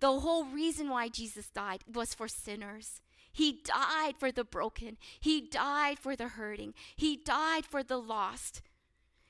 [0.00, 3.00] The whole reason why Jesus died was for sinners.
[3.32, 4.98] He died for the broken.
[5.20, 6.74] He died for the hurting.
[6.94, 8.60] He died for the lost.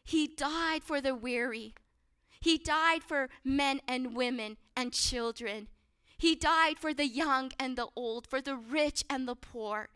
[0.05, 1.75] He died for the weary.
[2.41, 5.69] He died for men and women and children.
[6.19, 9.89] He died for the young and the old, for the rich and the poor.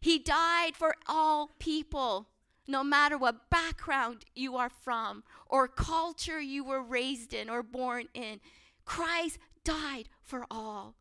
[0.00, 2.28] He died for all people,
[2.66, 8.08] no matter what background you are from or culture you were raised in or born
[8.14, 8.40] in.
[8.84, 10.94] Christ died for all.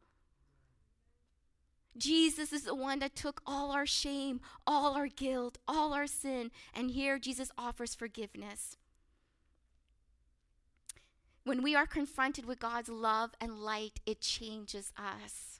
[1.97, 6.51] Jesus is the one that took all our shame, all our guilt, all our sin,
[6.73, 8.77] and here Jesus offers forgiveness.
[11.43, 15.59] When we are confronted with God's love and light, it changes us.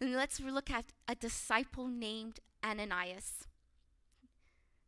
[0.00, 3.48] And let's look at a disciple named Ananias.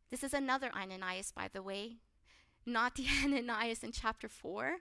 [0.09, 1.97] This is another Ananias, by the way,
[2.65, 4.77] not the Ananias in chapter 4.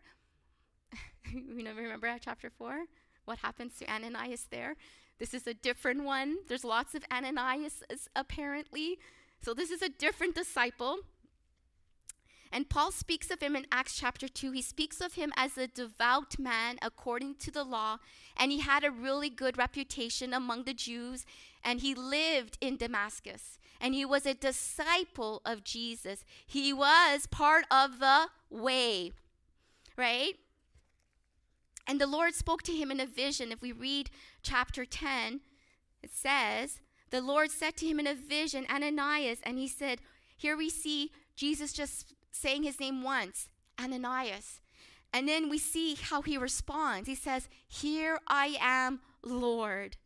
[1.32, 2.84] you never remember chapter 4?
[3.24, 4.76] What happens to Ananias there?
[5.20, 6.38] This is a different one.
[6.48, 7.84] There's lots of Ananias
[8.16, 8.98] apparently.
[9.42, 11.00] So this is a different disciple.
[12.50, 14.50] And Paul speaks of him in Acts chapter 2.
[14.50, 17.98] He speaks of him as a devout man according to the law,
[18.36, 21.24] and he had a really good reputation among the Jews,
[21.62, 23.58] and he lived in Damascus.
[23.80, 26.24] And he was a disciple of Jesus.
[26.44, 29.12] He was part of the way,
[29.96, 30.34] right?
[31.86, 33.52] And the Lord spoke to him in a vision.
[33.52, 34.10] If we read
[34.42, 35.40] chapter 10,
[36.02, 36.80] it says,
[37.10, 40.00] The Lord said to him in a vision, Ananias, and he said,
[40.36, 43.48] Here we see Jesus just saying his name once,
[43.80, 44.60] Ananias.
[45.12, 47.08] And then we see how he responds.
[47.08, 49.96] He says, Here I am, Lord,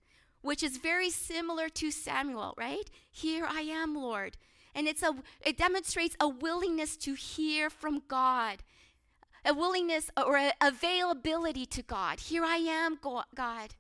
[0.41, 2.91] which is very similar to Samuel, right?
[3.11, 4.37] Here I am, Lord.
[4.75, 5.15] And it's a,
[5.45, 8.63] it demonstrates a willingness to hear from God,
[9.45, 12.19] a willingness or availability to God.
[12.19, 13.75] Here I am, God.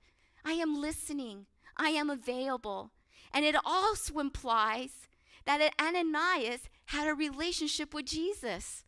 [0.44, 1.46] I am listening.
[1.76, 2.90] I am available.
[3.32, 5.08] And it also implies
[5.46, 8.84] that Ananias had a relationship with Jesus.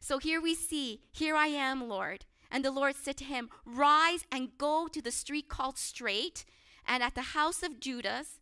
[0.00, 2.24] So here we see, Here I am, Lord.
[2.50, 6.44] And the Lord said to him, Rise and go to the street called Straight,
[6.86, 8.40] and at the house of Judas,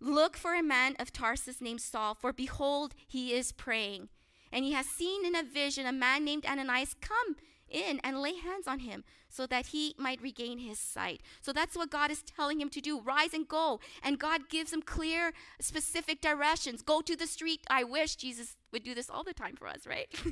[0.00, 4.10] look for a man of Tarsus named Saul, for behold, he is praying.
[4.52, 7.36] And he has seen in a vision a man named Ananias come
[7.72, 11.22] in and lay hands on him so that he might regain his sight.
[11.40, 13.80] So that's what God is telling him to do rise and go.
[14.02, 16.82] And God gives him clear, specific directions.
[16.82, 17.60] Go to the street.
[17.70, 20.08] I wish Jesus would do this all the time for us, right?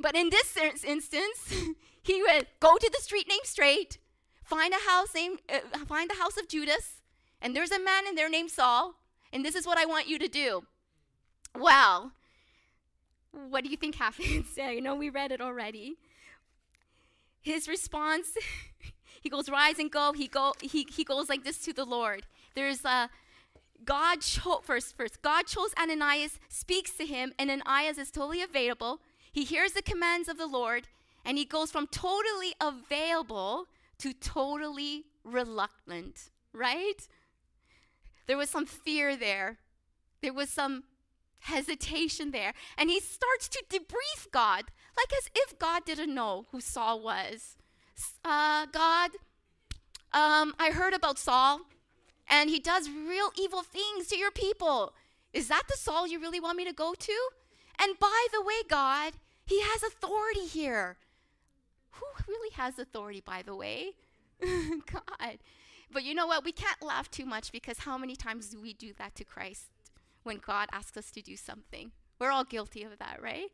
[0.00, 1.54] but in this instance,
[2.02, 3.98] he would go to the street named Straight,
[4.44, 7.00] find a house named, uh, find the house of Judas,
[7.40, 8.94] and there's a man in there named Saul,
[9.32, 10.64] and this is what I want you to do.
[11.54, 12.12] Well,
[13.48, 14.56] what do you think happens?
[14.56, 15.96] you know, we read it already.
[17.40, 18.28] His response,
[19.22, 20.12] he goes, rise and go.
[20.12, 22.26] He, go, he, he goes like this to the Lord.
[22.54, 23.10] There's a,
[23.84, 29.00] God chose, first, first, God chose Ananias, speaks to him, and Ananias is totally available.
[29.30, 30.88] He hears the commands of the Lord,
[31.24, 33.66] and he goes from totally available
[33.98, 37.06] to totally reluctant, right?
[38.26, 39.58] There was some fear there.
[40.22, 40.84] There was some
[41.46, 42.52] hesitation there.
[42.76, 44.64] And he starts to debrief God,
[44.96, 47.56] like as if God didn't know who Saul was.
[48.24, 49.12] Uh, God,
[50.12, 51.62] um, I heard about Saul,
[52.28, 54.94] and he does real evil things to your people.
[55.32, 57.18] Is that the Saul you really want me to go to?
[57.78, 60.96] And by the way, God, he has authority here.
[61.92, 63.92] Who really has authority, by the way?
[64.40, 65.38] God.
[65.92, 66.44] But you know what?
[66.44, 69.70] We can't laugh too much because how many times do we do that to Christ?
[70.26, 71.92] When God asks us to do something.
[72.18, 73.50] We're all guilty of that, right?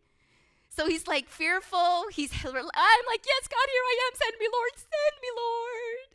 [0.70, 2.06] So he's like fearful.
[2.12, 4.14] He's I'm like, yes, God, here I am.
[4.16, 4.70] Send me, Lord.
[4.76, 6.08] Send me, Lord.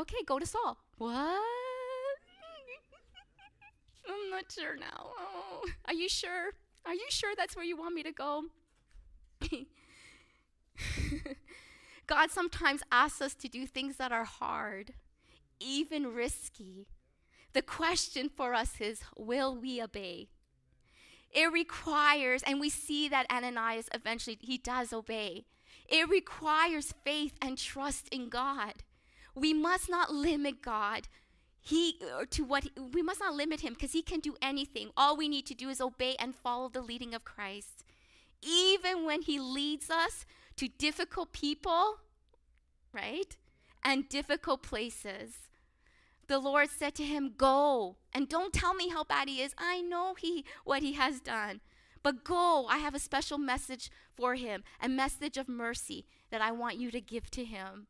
[0.00, 0.78] Okay, go to Saul.
[0.98, 1.12] What?
[4.08, 5.12] I'm not sure now.
[5.18, 6.52] Oh, are you sure?
[6.84, 8.44] Are you sure that's where you want me to go?
[12.06, 14.94] God sometimes asks us to do things that are hard,
[15.60, 16.88] even risky,
[17.52, 20.28] the question for us is will we obey?
[21.30, 25.44] It requires, and we see that Ananias eventually he does obey.
[25.88, 28.84] It requires faith and trust in God.
[29.34, 31.08] We must not limit God.
[31.60, 34.90] He uh, to what we must not limit him because he can do anything.
[34.96, 37.84] All we need to do is obey and follow the leading of Christ.
[38.40, 40.24] Even when he leads us
[40.56, 41.98] to difficult people,
[42.92, 43.36] right?
[43.84, 45.47] And difficult places
[46.28, 49.54] the Lord said to him, Go and don't tell me how bad he is.
[49.58, 51.60] I know he what he has done.
[52.02, 56.52] But go, I have a special message for him, a message of mercy that I
[56.52, 57.88] want you to give to him.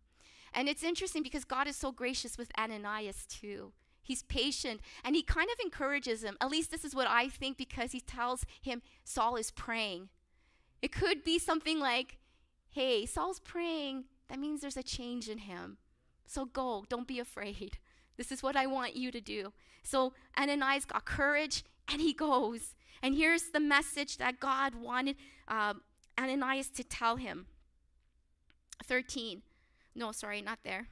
[0.55, 3.73] And it's interesting because God is so gracious with Ananias too.
[4.03, 6.39] He's patient and he kind of encourages him.
[6.41, 10.09] At least this is what I think because he tells him Saul is praying.
[10.81, 12.17] It could be something like,
[12.71, 14.05] hey, Saul's praying.
[14.29, 15.77] That means there's a change in him.
[16.27, 17.79] So go, don't be afraid.
[18.19, 19.53] This is what I want you to do.
[19.83, 22.75] So Ananias got courage and he goes.
[23.03, 25.17] And here's the message that God wanted
[25.47, 25.81] um,
[26.21, 27.47] Ananias to tell him
[28.85, 29.43] 13.
[29.95, 30.89] No, sorry, not there.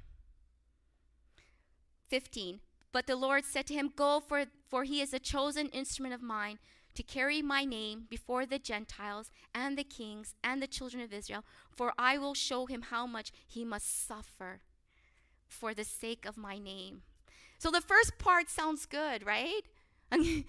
[2.09, 2.61] 15.
[2.93, 6.23] But the Lord said to him, Go, for, for he is a chosen instrument of
[6.23, 6.59] mine
[6.95, 11.45] to carry my name before the Gentiles and the kings and the children of Israel,
[11.71, 14.61] for I will show him how much he must suffer
[15.47, 17.03] for the sake of my name.
[17.59, 19.63] So the first part sounds good, right?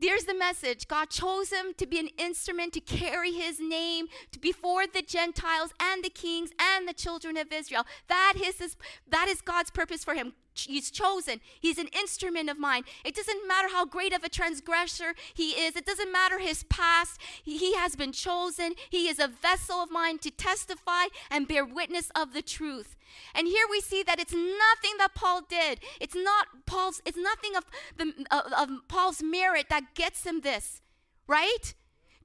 [0.00, 0.88] There's the message.
[0.88, 4.06] God chose him to be an instrument to carry his name
[4.40, 7.84] before the Gentiles and the kings and the children of Israel.
[8.08, 8.76] That is, his,
[9.10, 10.32] that is God's purpose for him.
[10.54, 11.40] He's chosen.
[11.60, 12.84] He's an instrument of mine.
[13.04, 15.76] It doesn't matter how great of a transgressor he is.
[15.76, 17.20] It doesn't matter his past.
[17.42, 18.74] He, has been chosen.
[18.90, 22.96] He is a vessel of mine to testify and bear witness of the truth.
[23.34, 25.80] And here we see that it's nothing that Paul did.
[26.00, 27.00] It's not Paul's.
[27.04, 27.64] It's nothing of
[27.96, 30.82] the of, of Paul's merit that gets him this,
[31.26, 31.74] right?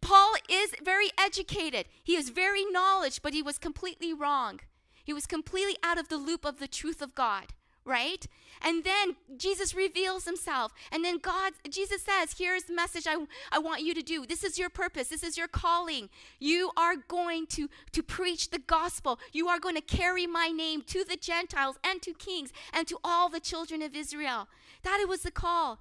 [0.01, 1.87] Paul is very educated.
[2.03, 4.59] He is very knowledge, but he was completely wrong.
[5.03, 7.53] He was completely out of the loop of the truth of God
[7.85, 8.25] right?
[8.61, 10.73] And then Jesus reveals himself.
[10.91, 14.25] And then God, Jesus says, Here's the message I, I want you to do.
[14.25, 15.09] This is your purpose.
[15.09, 16.09] This is your calling.
[16.39, 19.19] You are going to, to preach the gospel.
[19.31, 22.97] You are going to carry my name to the Gentiles and to kings and to
[23.03, 24.47] all the children of Israel.
[24.83, 25.79] That it was the call.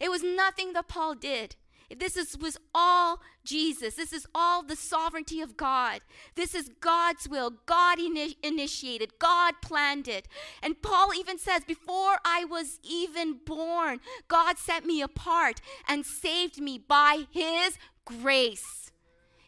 [0.00, 1.56] It was nothing that Paul did.
[1.96, 3.94] This is, was all Jesus.
[3.94, 6.00] This is all the sovereignty of God.
[6.34, 7.50] This is God's will.
[7.64, 10.28] God ini- initiated, God planned it.
[10.62, 16.60] And Paul even says, Before I was even born, God set me apart and saved
[16.60, 18.90] me by his grace.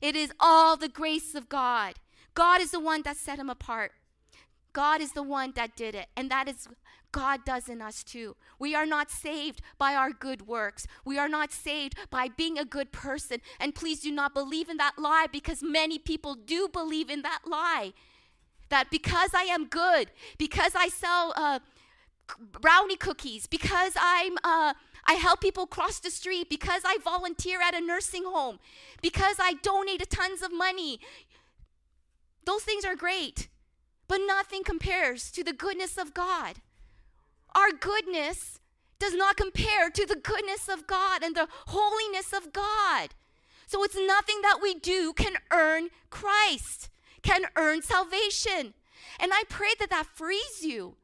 [0.01, 1.97] It is all the grace of God.
[2.35, 3.93] God is the one that set him apart.
[4.73, 6.07] God is the one that did it.
[6.17, 6.69] And that is
[7.13, 8.37] God does in us too.
[8.59, 10.87] We are not saved by our good works.
[11.05, 13.39] We are not saved by being a good person.
[13.59, 17.41] And please do not believe in that lie because many people do believe in that
[17.47, 17.93] lie.
[18.69, 21.59] That because I am good, because I sell uh,
[22.39, 24.75] brownie cookies, because I'm uh,
[25.07, 28.61] I help people cross the street, because I volunteer at a nursing home,
[29.03, 31.01] because I donate tons of money.
[32.45, 33.49] Those things are great,
[34.11, 36.55] but nothing compares to the goodness of God
[37.55, 38.59] our goodness
[38.99, 43.11] does not compare to the goodness of God and the holiness of God.
[43.67, 46.91] So it's nothing that we do can earn Christ,
[47.23, 48.75] can earn salvation.
[49.19, 50.97] And I pray that that frees you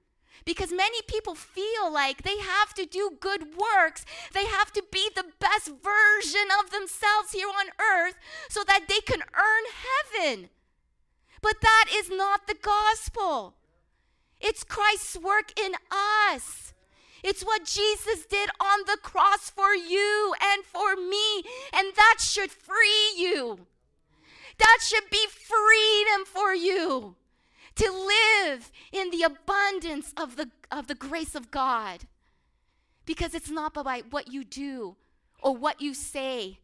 [0.45, 4.05] because many people feel like they have to do good works.
[4.33, 8.15] They have to be the best version of themselves here on earth
[8.49, 9.65] so that they can earn
[10.23, 10.51] heaven.
[11.47, 13.55] But that is not the gospel.
[14.41, 16.75] It's Christ's work in us.
[17.23, 22.51] It's what Jesus did on the cross for you and for me, and that should
[22.51, 23.61] free you.
[24.59, 27.15] That should be freedom for you
[27.77, 32.07] to live in the abundance of the, of the grace of God.
[33.05, 34.97] Because it's not by what you do
[35.41, 36.59] or what you say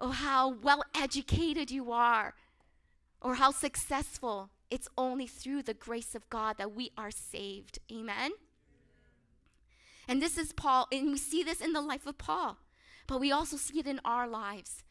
[0.00, 2.34] or how well educated you are
[3.22, 4.50] or how successful.
[4.70, 7.78] It's only through the grace of God that we are saved.
[7.90, 8.32] Amen?
[10.08, 12.58] And this is Paul, and we see this in the life of Paul,
[13.06, 14.82] but we also see it in our lives.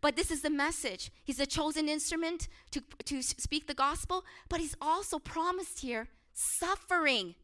[0.00, 1.10] But this is the message.
[1.24, 7.34] He's a chosen instrument to, to speak the gospel, but he's also promised here suffering.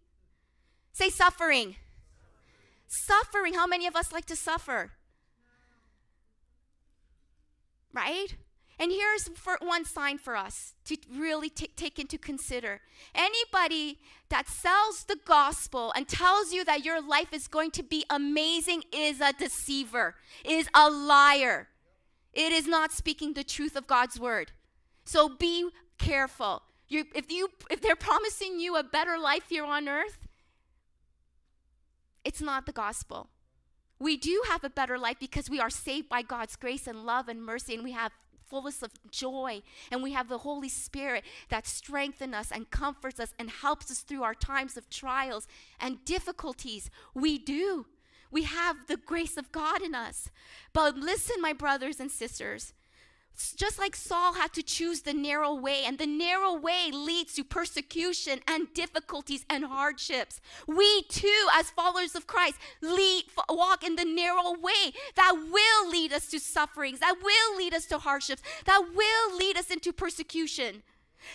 [0.92, 1.76] Say suffering.
[2.86, 3.54] Suffering.
[3.54, 4.92] How many of us like to suffer?
[7.92, 8.36] Right?
[8.78, 12.80] And here's one sign for us to really take into consider.
[13.14, 13.98] Anybody
[14.28, 18.82] that sells the gospel and tells you that your life is going to be amazing
[18.92, 21.68] is a deceiver, is a liar.
[22.34, 24.52] It is not speaking the truth of God's word.
[25.04, 26.62] So be careful.
[26.88, 30.18] You, if, you, if they're promising you a better life here on earth,
[32.24, 33.30] it's not the gospel.
[33.98, 37.28] We do have a better life because we are saved by God's grace and love
[37.28, 38.12] and mercy, and we have
[38.48, 39.62] fullness of joy.
[39.90, 44.00] And we have the Holy Spirit that strengthens us and comforts us and helps us
[44.00, 45.46] through our times of trials
[45.80, 46.90] and difficulties.
[47.14, 47.86] We do.
[48.30, 50.30] We have the grace of God in us.
[50.72, 52.74] But listen, my brothers and sisters,
[53.36, 57.44] just like Saul had to choose the narrow way, and the narrow way leads to
[57.44, 60.40] persecution and difficulties and hardships.
[60.66, 66.12] We too, as followers of Christ, lead, walk in the narrow way that will lead
[66.12, 70.82] us to sufferings, that will lead us to hardships, that will lead us into persecution.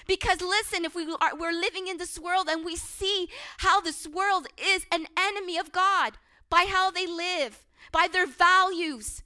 [0.08, 3.28] Because listen, if we are, we're living in this world and we see
[3.58, 6.14] how this world is an enemy of God
[6.49, 9.24] by how they live, by their values,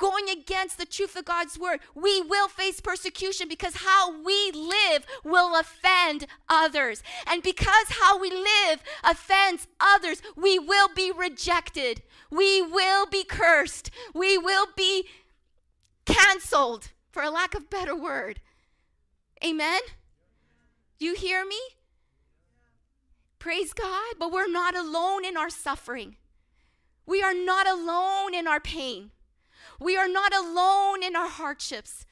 [0.00, 5.06] going against the truth of God's word, we will face persecution because how we live
[5.22, 7.02] will offend others.
[7.26, 12.02] And because how we live offends others, we will be rejected.
[12.30, 13.90] We will be cursed.
[14.14, 15.06] We will be
[16.06, 18.40] canceled, for a lack of better word.
[19.44, 19.80] Amen?
[20.98, 21.60] You hear me?
[23.38, 24.14] Praise God.
[24.18, 26.16] But we're not alone in our suffering.
[27.06, 29.10] We are not alone in our pain.
[29.80, 32.04] We are not alone in our hardships.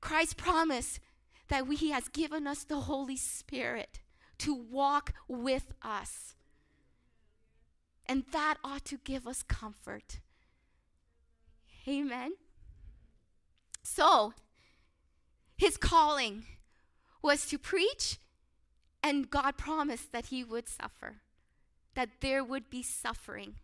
[0.00, 1.00] Christ promised
[1.48, 4.00] that we, He has given us the Holy Spirit
[4.38, 6.34] to walk with us.
[8.06, 10.20] And that ought to give us comfort.
[11.88, 12.32] Amen.
[13.82, 14.34] So,
[15.56, 16.44] his calling
[17.22, 18.18] was to preach,
[19.02, 21.16] and God promised that he would suffer,
[21.94, 23.54] that there would be suffering.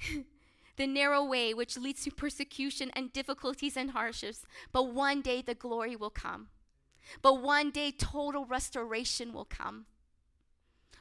[0.78, 5.54] the narrow way which leads to persecution and difficulties and hardships, but one day the
[5.54, 6.48] glory will come.
[7.20, 9.86] But one day total restoration will come.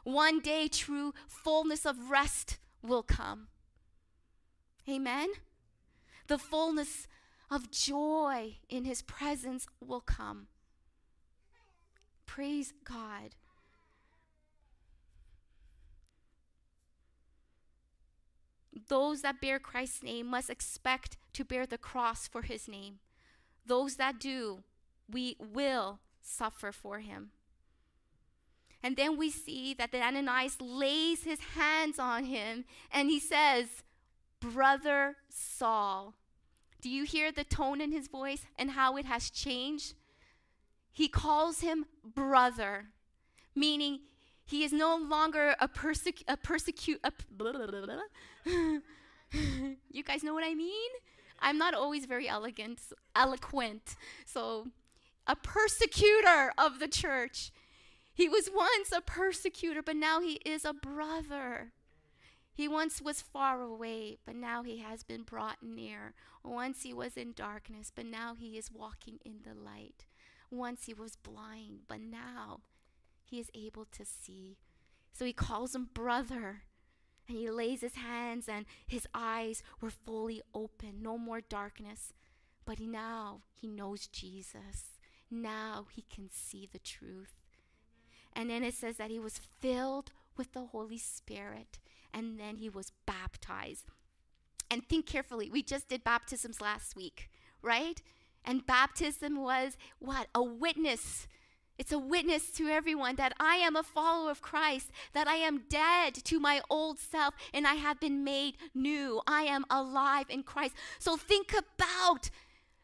[0.04, 3.48] One day true fullness of rest will come.
[4.90, 5.30] Amen.
[6.28, 7.08] The fullness
[7.52, 10.48] of joy in his presence will come.
[12.26, 13.36] Praise God.
[18.88, 23.00] Those that bear Christ's name must expect to bear the cross for his name.
[23.66, 24.64] Those that do,
[25.10, 27.32] we will suffer for him.
[28.84, 33.68] And then we see that the Ananias lays his hands on him and he says,
[34.40, 36.14] Brother Saul.
[36.82, 39.96] Do you hear the tone in his voice and how it has changed?
[40.92, 42.86] He calls him brother,
[43.56, 44.02] meaning
[44.46, 47.00] he is no longer a, persecu- a persecute.
[47.04, 48.00] A blah, blah, blah,
[49.92, 50.90] you guys know what I mean?
[51.40, 52.80] I'm not always very elegant,
[53.16, 53.96] eloquent.
[54.26, 54.68] So,
[55.28, 57.52] a persecutor of the church.
[58.14, 61.74] He was once a persecutor, but now he is a brother.
[62.52, 66.16] He once was far away, but now he has been brought near.
[66.44, 70.08] Once he was in darkness, but now he is walking in the light.
[70.50, 72.62] Once he was blind, but now
[73.24, 74.58] he is able to see.
[75.14, 76.64] So he calls him brother.
[77.28, 81.02] And he lays his hands, and his eyes were fully open.
[81.02, 82.14] No more darkness.
[82.66, 85.00] But now he knows Jesus.
[85.30, 87.36] Now he can see the truth.
[88.34, 91.80] And then it says that he was filled with the Holy Spirit
[92.14, 93.86] and then he was baptized.
[94.70, 97.30] And think carefully, we just did baptisms last week,
[97.62, 98.02] right?
[98.44, 100.28] And baptism was what?
[100.36, 101.28] A witness.
[101.78, 105.64] It's a witness to everyone that I am a follower of Christ, that I am
[105.70, 109.22] dead to my old self, and I have been made new.
[109.28, 110.74] I am alive in Christ.
[111.00, 112.30] So think about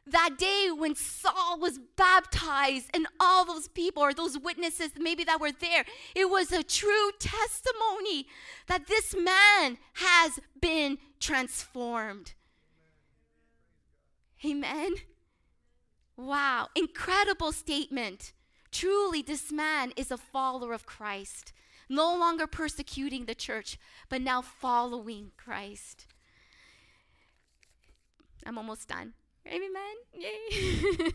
[0.05, 5.39] that day when Saul was baptized and all those people or those witnesses maybe that
[5.39, 8.27] were there, it was a true testimony
[8.67, 12.33] that this man has been transformed.
[14.45, 14.95] Amen.
[16.17, 18.33] Wow, incredible statement.
[18.73, 21.53] Truly, this man is a follower of Christ,
[21.87, 23.77] no longer persecuting the church,
[24.09, 26.07] but now following Christ.
[28.45, 29.13] I'm almost done.
[29.47, 29.95] Amen.
[30.11, 31.11] Yay.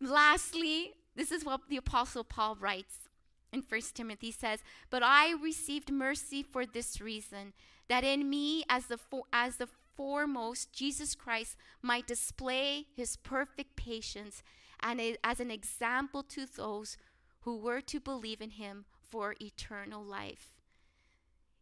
[0.00, 3.08] Lastly, this is what the apostle Paul writes
[3.52, 4.60] in 1 Timothy says,
[4.90, 7.52] "But I received mercy for this reason,
[7.88, 13.76] that in me as the for, as the foremost Jesus Christ might display his perfect
[13.76, 14.42] patience
[14.82, 16.96] and as an example to those
[17.40, 20.54] who were to believe in him for eternal life."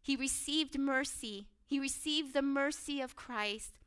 [0.01, 1.47] He received mercy.
[1.65, 3.79] He received the mercy of Christ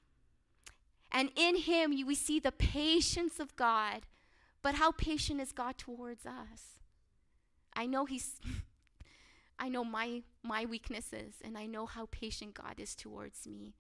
[1.15, 4.03] and in him, we see the patience of God.
[4.63, 6.81] But how patient is God towards us?
[7.73, 8.41] I know he's
[9.59, 13.75] I know my my weaknesses and I know how patient God is towards me.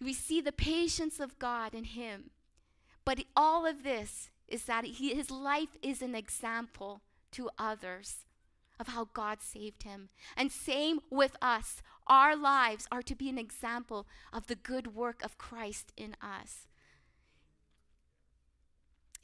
[0.00, 2.30] We see the patience of God in him.
[3.04, 7.02] But all of this is that he, his life is an example
[7.32, 8.24] to others
[8.78, 10.08] of how God saved him.
[10.36, 11.82] And same with us.
[12.06, 16.66] Our lives are to be an example of the good work of Christ in us.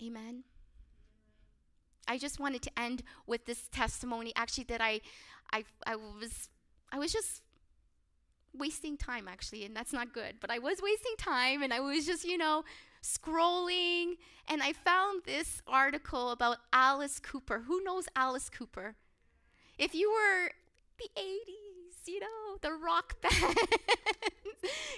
[0.02, 0.44] Amen.
[2.08, 5.00] I just wanted to end with this testimony actually that I
[5.52, 6.48] I I was
[6.90, 7.42] I was just
[8.52, 12.06] wasting time actually and that's not good but I was wasting time and I was
[12.06, 12.64] just you know
[13.02, 14.16] scrolling
[14.48, 17.64] and I found this article about Alice Cooper.
[17.66, 18.96] Who knows Alice Cooper?
[19.78, 20.50] If you were
[20.98, 21.69] the 80s,
[22.08, 22.26] you know,
[22.60, 23.56] the rock band.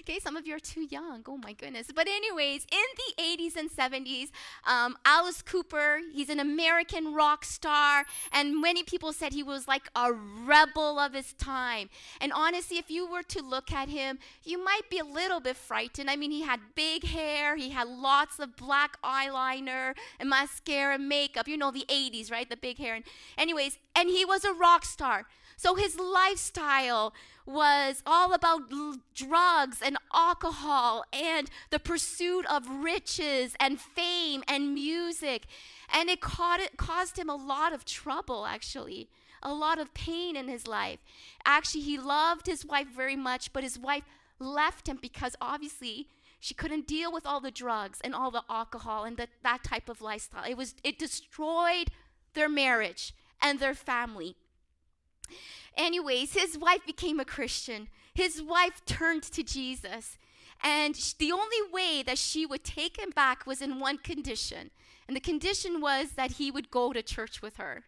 [0.00, 1.22] okay, some of you are too young.
[1.26, 1.88] Oh my goodness.
[1.94, 2.78] But, anyways, in
[3.16, 4.30] the 80s and 70s,
[4.66, 9.88] um, Alice Cooper, he's an American rock star, and many people said he was like
[9.94, 11.90] a rebel of his time.
[12.20, 15.56] And honestly, if you were to look at him, you might be a little bit
[15.56, 16.10] frightened.
[16.10, 21.48] I mean, he had big hair, he had lots of black eyeliner and mascara, makeup.
[21.48, 22.48] You know, the 80s, right?
[22.48, 22.94] The big hair.
[22.94, 23.04] And,
[23.38, 25.26] anyways, and he was a rock star.
[25.62, 27.14] So his lifestyle
[27.46, 28.62] was all about
[29.14, 35.44] drugs and alcohol and the pursuit of riches and fame and music.
[35.88, 39.08] And it, it caused him a lot of trouble, actually,
[39.40, 40.98] a lot of pain in his life.
[41.46, 44.02] Actually, he loved his wife very much, but his wife
[44.40, 46.08] left him because obviously
[46.40, 49.88] she couldn't deal with all the drugs and all the alcohol and the, that type
[49.88, 50.42] of lifestyle.
[50.42, 51.92] It was it destroyed
[52.34, 54.34] their marriage and their family.
[55.76, 57.88] Anyways, his wife became a Christian.
[58.14, 60.18] His wife turned to Jesus.
[60.62, 64.70] And the only way that she would take him back was in one condition.
[65.08, 67.84] And the condition was that he would go to church with her.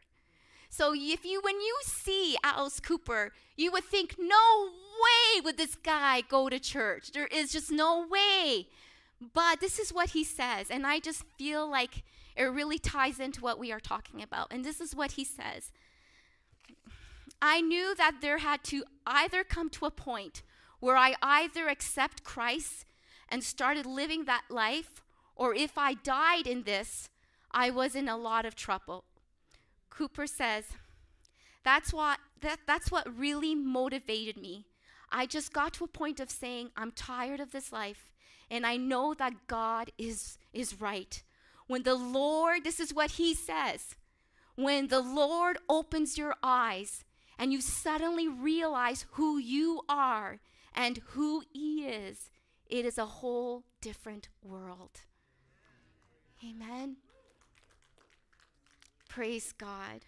[0.71, 5.77] So if you when you see Alice Cooper, you would think, no way would this
[5.77, 7.13] guy go to church.
[7.13, 8.67] There is just no way.
[9.33, 12.03] But this is what he says, and I just feel like
[12.37, 14.49] it really ties into what we are talking about.
[14.51, 15.71] And this is what he says.
[17.47, 20.41] I knew that there had to either come to a point
[20.81, 22.87] where I either accept Christ
[23.29, 25.03] and started living that life,
[25.37, 27.11] or if I died in this,
[27.51, 29.05] I was in a lot of trouble.
[29.91, 30.65] Cooper says,
[31.63, 34.65] that's what, that, that's what really motivated me.
[35.13, 38.11] I just got to a point of saying, I'm tired of this life,
[38.51, 41.23] and I know that God is, is right.
[41.67, 43.97] When the Lord, this is what he says,
[44.55, 47.05] when the Lord opens your eyes
[47.39, 50.41] and you suddenly realize who you are
[50.75, 52.31] and who He is,
[52.67, 55.03] it is a whole different world.
[56.43, 56.97] Amen.
[59.09, 60.05] Praise God.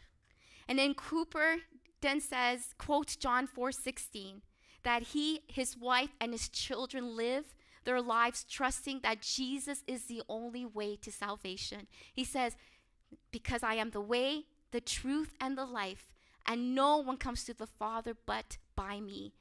[0.69, 1.59] And then Cooper
[2.01, 4.43] then says, quote John 4 16,
[4.83, 7.55] that he, his wife, and his children live
[7.85, 11.87] their lives trusting that Jesus is the only way to salvation.
[12.13, 12.57] He says,
[13.31, 16.13] Because I am the way, the truth, and the life
[16.47, 19.33] and no one comes to the Father but by me.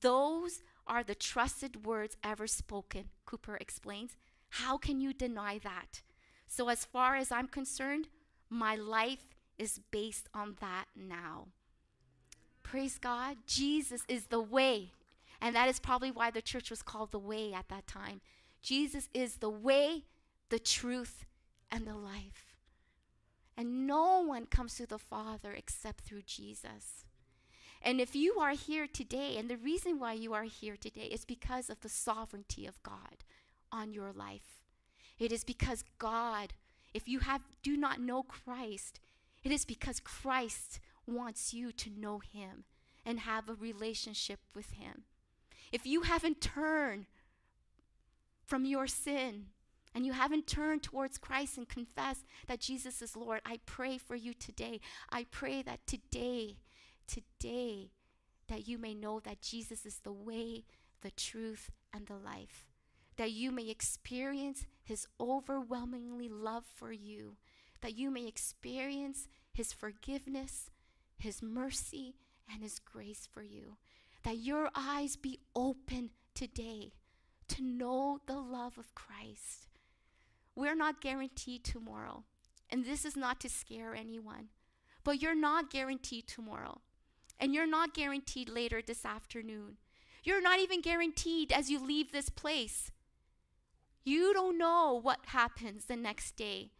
[0.00, 4.16] Those are the trusted words ever spoken, Cooper explains.
[4.50, 6.02] How can you deny that?
[6.46, 8.08] So, as far as I'm concerned,
[8.48, 11.48] my life is based on that now.
[12.62, 13.36] Praise God.
[13.46, 14.92] Jesus is the way.
[15.40, 18.20] And that is probably why the church was called the way at that time.
[18.62, 20.04] Jesus is the way,
[20.50, 21.24] the truth,
[21.70, 22.49] and the life.
[23.60, 27.04] And no one comes to the Father except through Jesus.
[27.82, 31.26] And if you are here today, and the reason why you are here today is
[31.26, 33.22] because of the sovereignty of God
[33.70, 34.62] on your life.
[35.18, 36.54] It is because God,
[36.94, 38.98] if you have do not know Christ,
[39.44, 42.64] it is because Christ wants you to know him
[43.04, 45.02] and have a relationship with him.
[45.70, 47.04] If you haven't turned
[48.46, 49.48] from your sin
[49.94, 54.14] and you haven't turned towards Christ and confessed that Jesus is Lord, I pray for
[54.14, 54.80] you today.
[55.10, 56.56] I pray that today,
[57.06, 57.90] today,
[58.48, 60.64] that you may know that Jesus is the way,
[61.02, 62.66] the truth, and the life.
[63.16, 67.36] That you may experience his overwhelmingly love for you.
[67.80, 70.70] That you may experience his forgiveness,
[71.18, 72.14] his mercy,
[72.52, 73.76] and his grace for you.
[74.22, 76.92] That your eyes be open today
[77.48, 79.69] to know the love of Christ
[80.60, 82.24] we're not guaranteed tomorrow.
[82.68, 84.48] And this is not to scare anyone,
[85.02, 86.82] but you're not guaranteed tomorrow.
[87.40, 89.78] And you're not guaranteed later this afternoon.
[90.22, 92.92] You're not even guaranteed as you leave this place.
[94.04, 96.72] You don't know what happens the next day,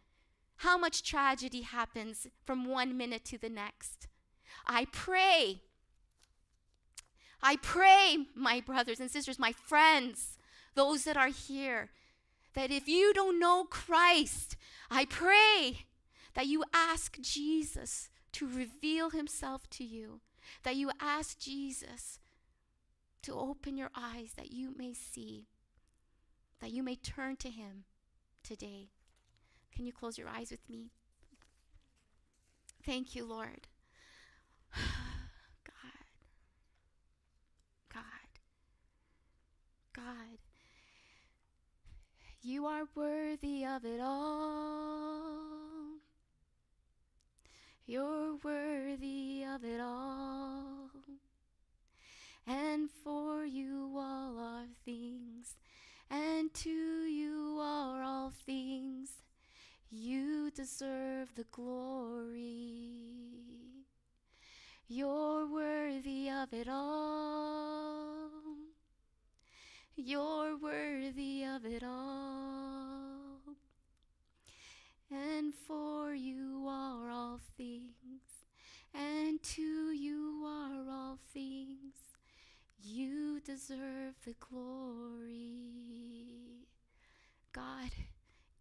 [0.57, 4.07] how much tragedy happens from one minute to the next.
[4.67, 5.61] I pray,
[7.41, 10.37] I pray, my brothers and sisters, my friends,
[10.75, 11.89] those that are here,
[12.53, 14.57] that if you don't know Christ,
[14.89, 15.85] I pray
[16.33, 20.21] that you ask Jesus to reveal himself to you,
[20.63, 22.19] that you ask Jesus
[23.23, 25.47] to open your eyes that you may see,
[26.59, 27.85] that you may turn to him
[28.43, 28.89] today.
[29.73, 30.91] Can you close your eyes with me?
[32.83, 33.67] Thank you, Lord.
[34.75, 36.05] God.
[37.93, 38.03] God.
[39.93, 40.50] God.
[42.43, 45.99] You are worthy of it all.
[47.85, 50.89] You're worthy of it all.
[52.47, 55.55] And for you all are things,
[56.09, 59.21] and to you are all things.
[59.91, 62.95] You deserve the glory.
[64.87, 68.31] You're worthy of it all.
[69.95, 73.55] You're worthy of it all.
[75.11, 78.21] And for you are all things,
[78.93, 81.95] and to you are all things.
[82.81, 85.51] You deserve the glory.
[87.51, 87.91] God,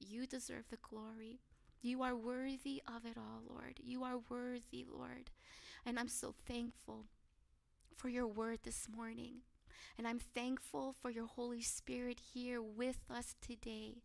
[0.00, 1.38] you deserve the glory.
[1.80, 3.78] You are worthy of it all, Lord.
[3.82, 5.30] You are worthy, Lord.
[5.86, 7.06] And I'm so thankful
[7.96, 9.42] for your word this morning.
[9.98, 14.02] And I'm thankful for your Holy Spirit here with us today.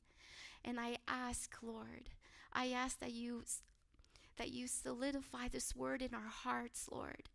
[0.63, 2.09] And I ask, Lord,
[2.53, 3.43] I ask that you
[4.38, 7.30] that you solidify this word in our hearts, Lord.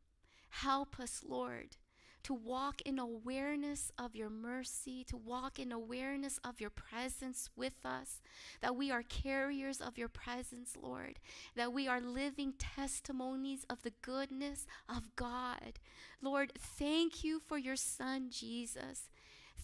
[0.51, 1.77] Help us, Lord,
[2.23, 7.85] to walk in awareness of your mercy, to walk in awareness of your presence with
[7.85, 8.21] us,
[8.61, 11.19] that we are carriers of your presence, Lord,
[11.57, 15.79] that we are living testimonies of the goodness of God.
[16.23, 19.09] Lord, thank you for your son Jesus.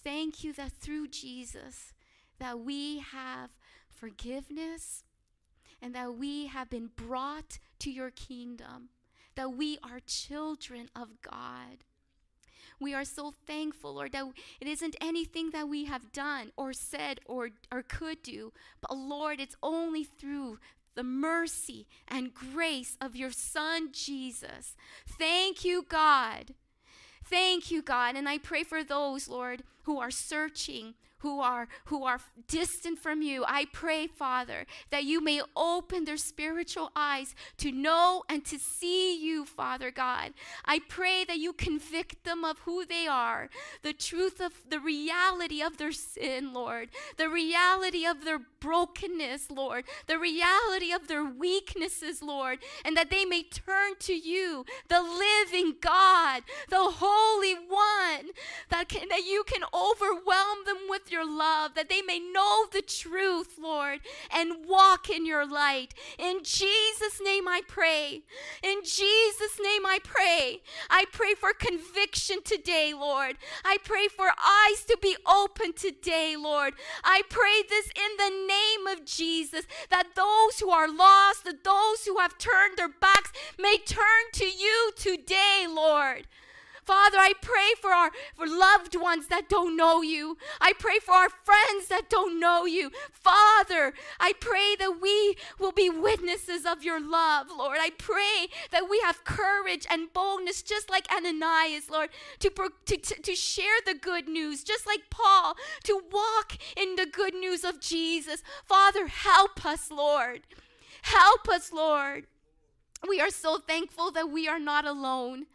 [0.02, 1.92] Thank you that through Jesus
[2.38, 3.50] that we have
[3.88, 5.04] forgiveness
[5.80, 8.90] and that we have been brought to your kingdom,
[9.34, 11.84] that we are children of God.
[12.78, 14.26] We are so thankful, Lord, that
[14.60, 19.40] it isn't anything that we have done or said or, or could do, but Lord,
[19.40, 20.58] it's only through
[20.94, 24.74] the mercy and grace of your Son, Jesus.
[25.06, 26.54] Thank you, God.
[27.24, 28.16] Thank you, God.
[28.16, 33.22] And I pray for those, Lord, who are searching, who are who are distant from
[33.22, 38.58] you i pray father that you may open their spiritual eyes to know and to
[38.58, 40.32] see you father god.
[40.64, 43.48] I pray that you convict them of who they are
[43.82, 49.84] the truth of the reality of their sin lord the reality of their brokenness lord
[50.06, 55.74] the reality of their weaknesses lord and that they may turn to you the living
[55.80, 58.32] god the holy one
[58.70, 62.82] that can that you can overwhelm them with your love, that they may know the
[62.82, 64.00] truth, Lord,
[64.30, 65.94] and walk in your light.
[66.18, 68.22] In Jesus' name I pray.
[68.62, 70.62] In Jesus' name I pray.
[70.90, 73.36] I pray for conviction today, Lord.
[73.64, 76.74] I pray for eyes to be open today, Lord.
[77.04, 78.55] I pray this in the name
[78.90, 83.78] of Jesus, that those who are lost, that those who have turned their backs may
[83.78, 86.26] turn to you today, Lord.
[86.86, 90.38] Father, I pray for our for loved ones that don't know you.
[90.60, 92.92] I pray for our friends that don't know you.
[93.10, 97.78] Father, I pray that we will be witnesses of your love, Lord.
[97.80, 103.20] I pray that we have courage and boldness, just like Ananias, Lord, to, to, to,
[103.20, 107.80] to share the good news, just like Paul, to walk in the good news of
[107.80, 108.44] Jesus.
[108.64, 110.42] Father, help us, Lord.
[111.02, 112.26] Help us, Lord.
[113.08, 115.46] We are so thankful that we are not alone.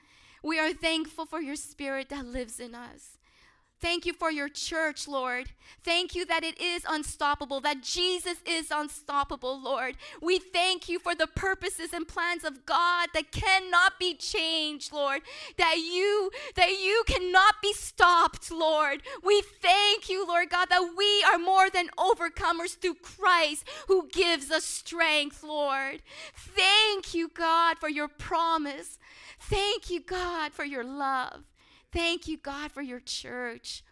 [0.43, 3.17] We are thankful for your spirit that lives in us.
[3.81, 5.49] Thank you for your church, Lord.
[5.83, 9.97] Thank you that it is unstoppable, that Jesus is unstoppable, Lord.
[10.21, 15.21] We thank you for the purposes and plans of God that cannot be changed, Lord.
[15.57, 19.01] That you that you cannot be stopped, Lord.
[19.23, 24.51] We thank you, Lord God, that we are more than overcomers through Christ who gives
[24.51, 26.03] us strength, Lord.
[26.35, 28.99] Thank you, God, for your promise.
[29.39, 31.50] Thank you, God, for your love.
[31.91, 33.83] Thank you, God, for your church.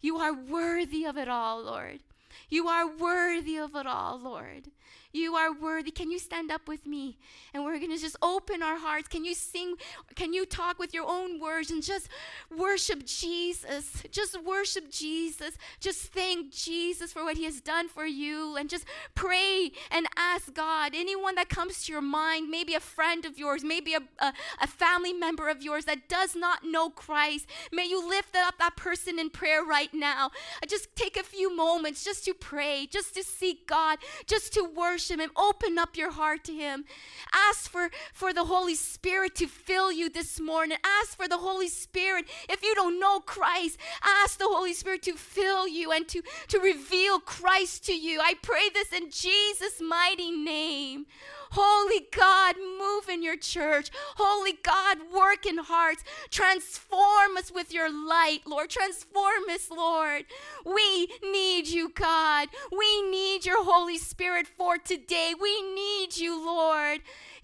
[0.00, 2.00] You are worthy of it all, Lord.
[2.48, 4.70] You are worthy of it all, Lord.
[5.12, 5.90] You are worthy.
[5.90, 7.18] Can you stand up with me?
[7.52, 9.08] And we're going to just open our hearts.
[9.08, 9.74] Can you sing?
[10.14, 12.08] Can you talk with your own words and just
[12.56, 14.02] worship Jesus?
[14.10, 15.58] Just worship Jesus.
[15.80, 20.54] Just thank Jesus for what he has done for you and just pray and ask
[20.54, 20.92] God.
[20.94, 24.32] Anyone that comes to your mind, maybe a friend of yours, maybe a, a,
[24.62, 28.76] a family member of yours that does not know Christ, may you lift up that
[28.76, 30.30] person in prayer right now.
[30.66, 35.01] Just take a few moments just to pray, just to seek God, just to worship
[35.02, 35.30] worship Him.
[35.36, 36.84] Open up your heart to Him.
[37.32, 40.78] Ask for, for the Holy Spirit to fill you this morning.
[40.84, 42.26] Ask for the Holy Spirit.
[42.48, 46.58] If you don't know Christ, ask the Holy Spirit to fill you and to, to
[46.58, 48.20] reveal Christ to you.
[48.20, 51.06] I pray this in Jesus' mighty name.
[51.54, 53.90] Holy God, move in your church.
[54.16, 56.02] Holy God, work in hearts.
[56.30, 58.70] Transform us with your light, Lord.
[58.70, 60.24] Transform us, Lord.
[60.64, 62.48] We need you, God.
[62.70, 65.34] We need your Holy Spirit for today.
[65.38, 67.00] We need you, Lord.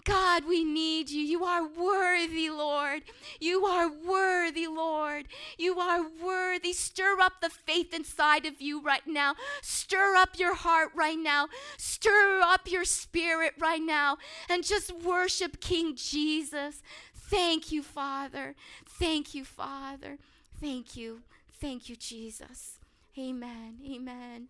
[0.09, 1.21] God, we need you.
[1.21, 3.03] You are worthy, Lord.
[3.39, 5.27] You are worthy, Lord.
[5.57, 6.73] You are worthy.
[6.73, 9.35] Stir up the faith inside of you right now.
[9.61, 11.47] Stir up your heart right now.
[11.77, 14.17] Stir up your spirit right now
[14.49, 16.81] and just worship King Jesus.
[17.15, 18.55] Thank you, Father.
[18.87, 20.17] Thank you, Father.
[20.59, 21.21] Thank you.
[21.61, 22.79] Thank you, Jesus.
[23.17, 23.77] Amen.
[23.85, 24.49] Amen.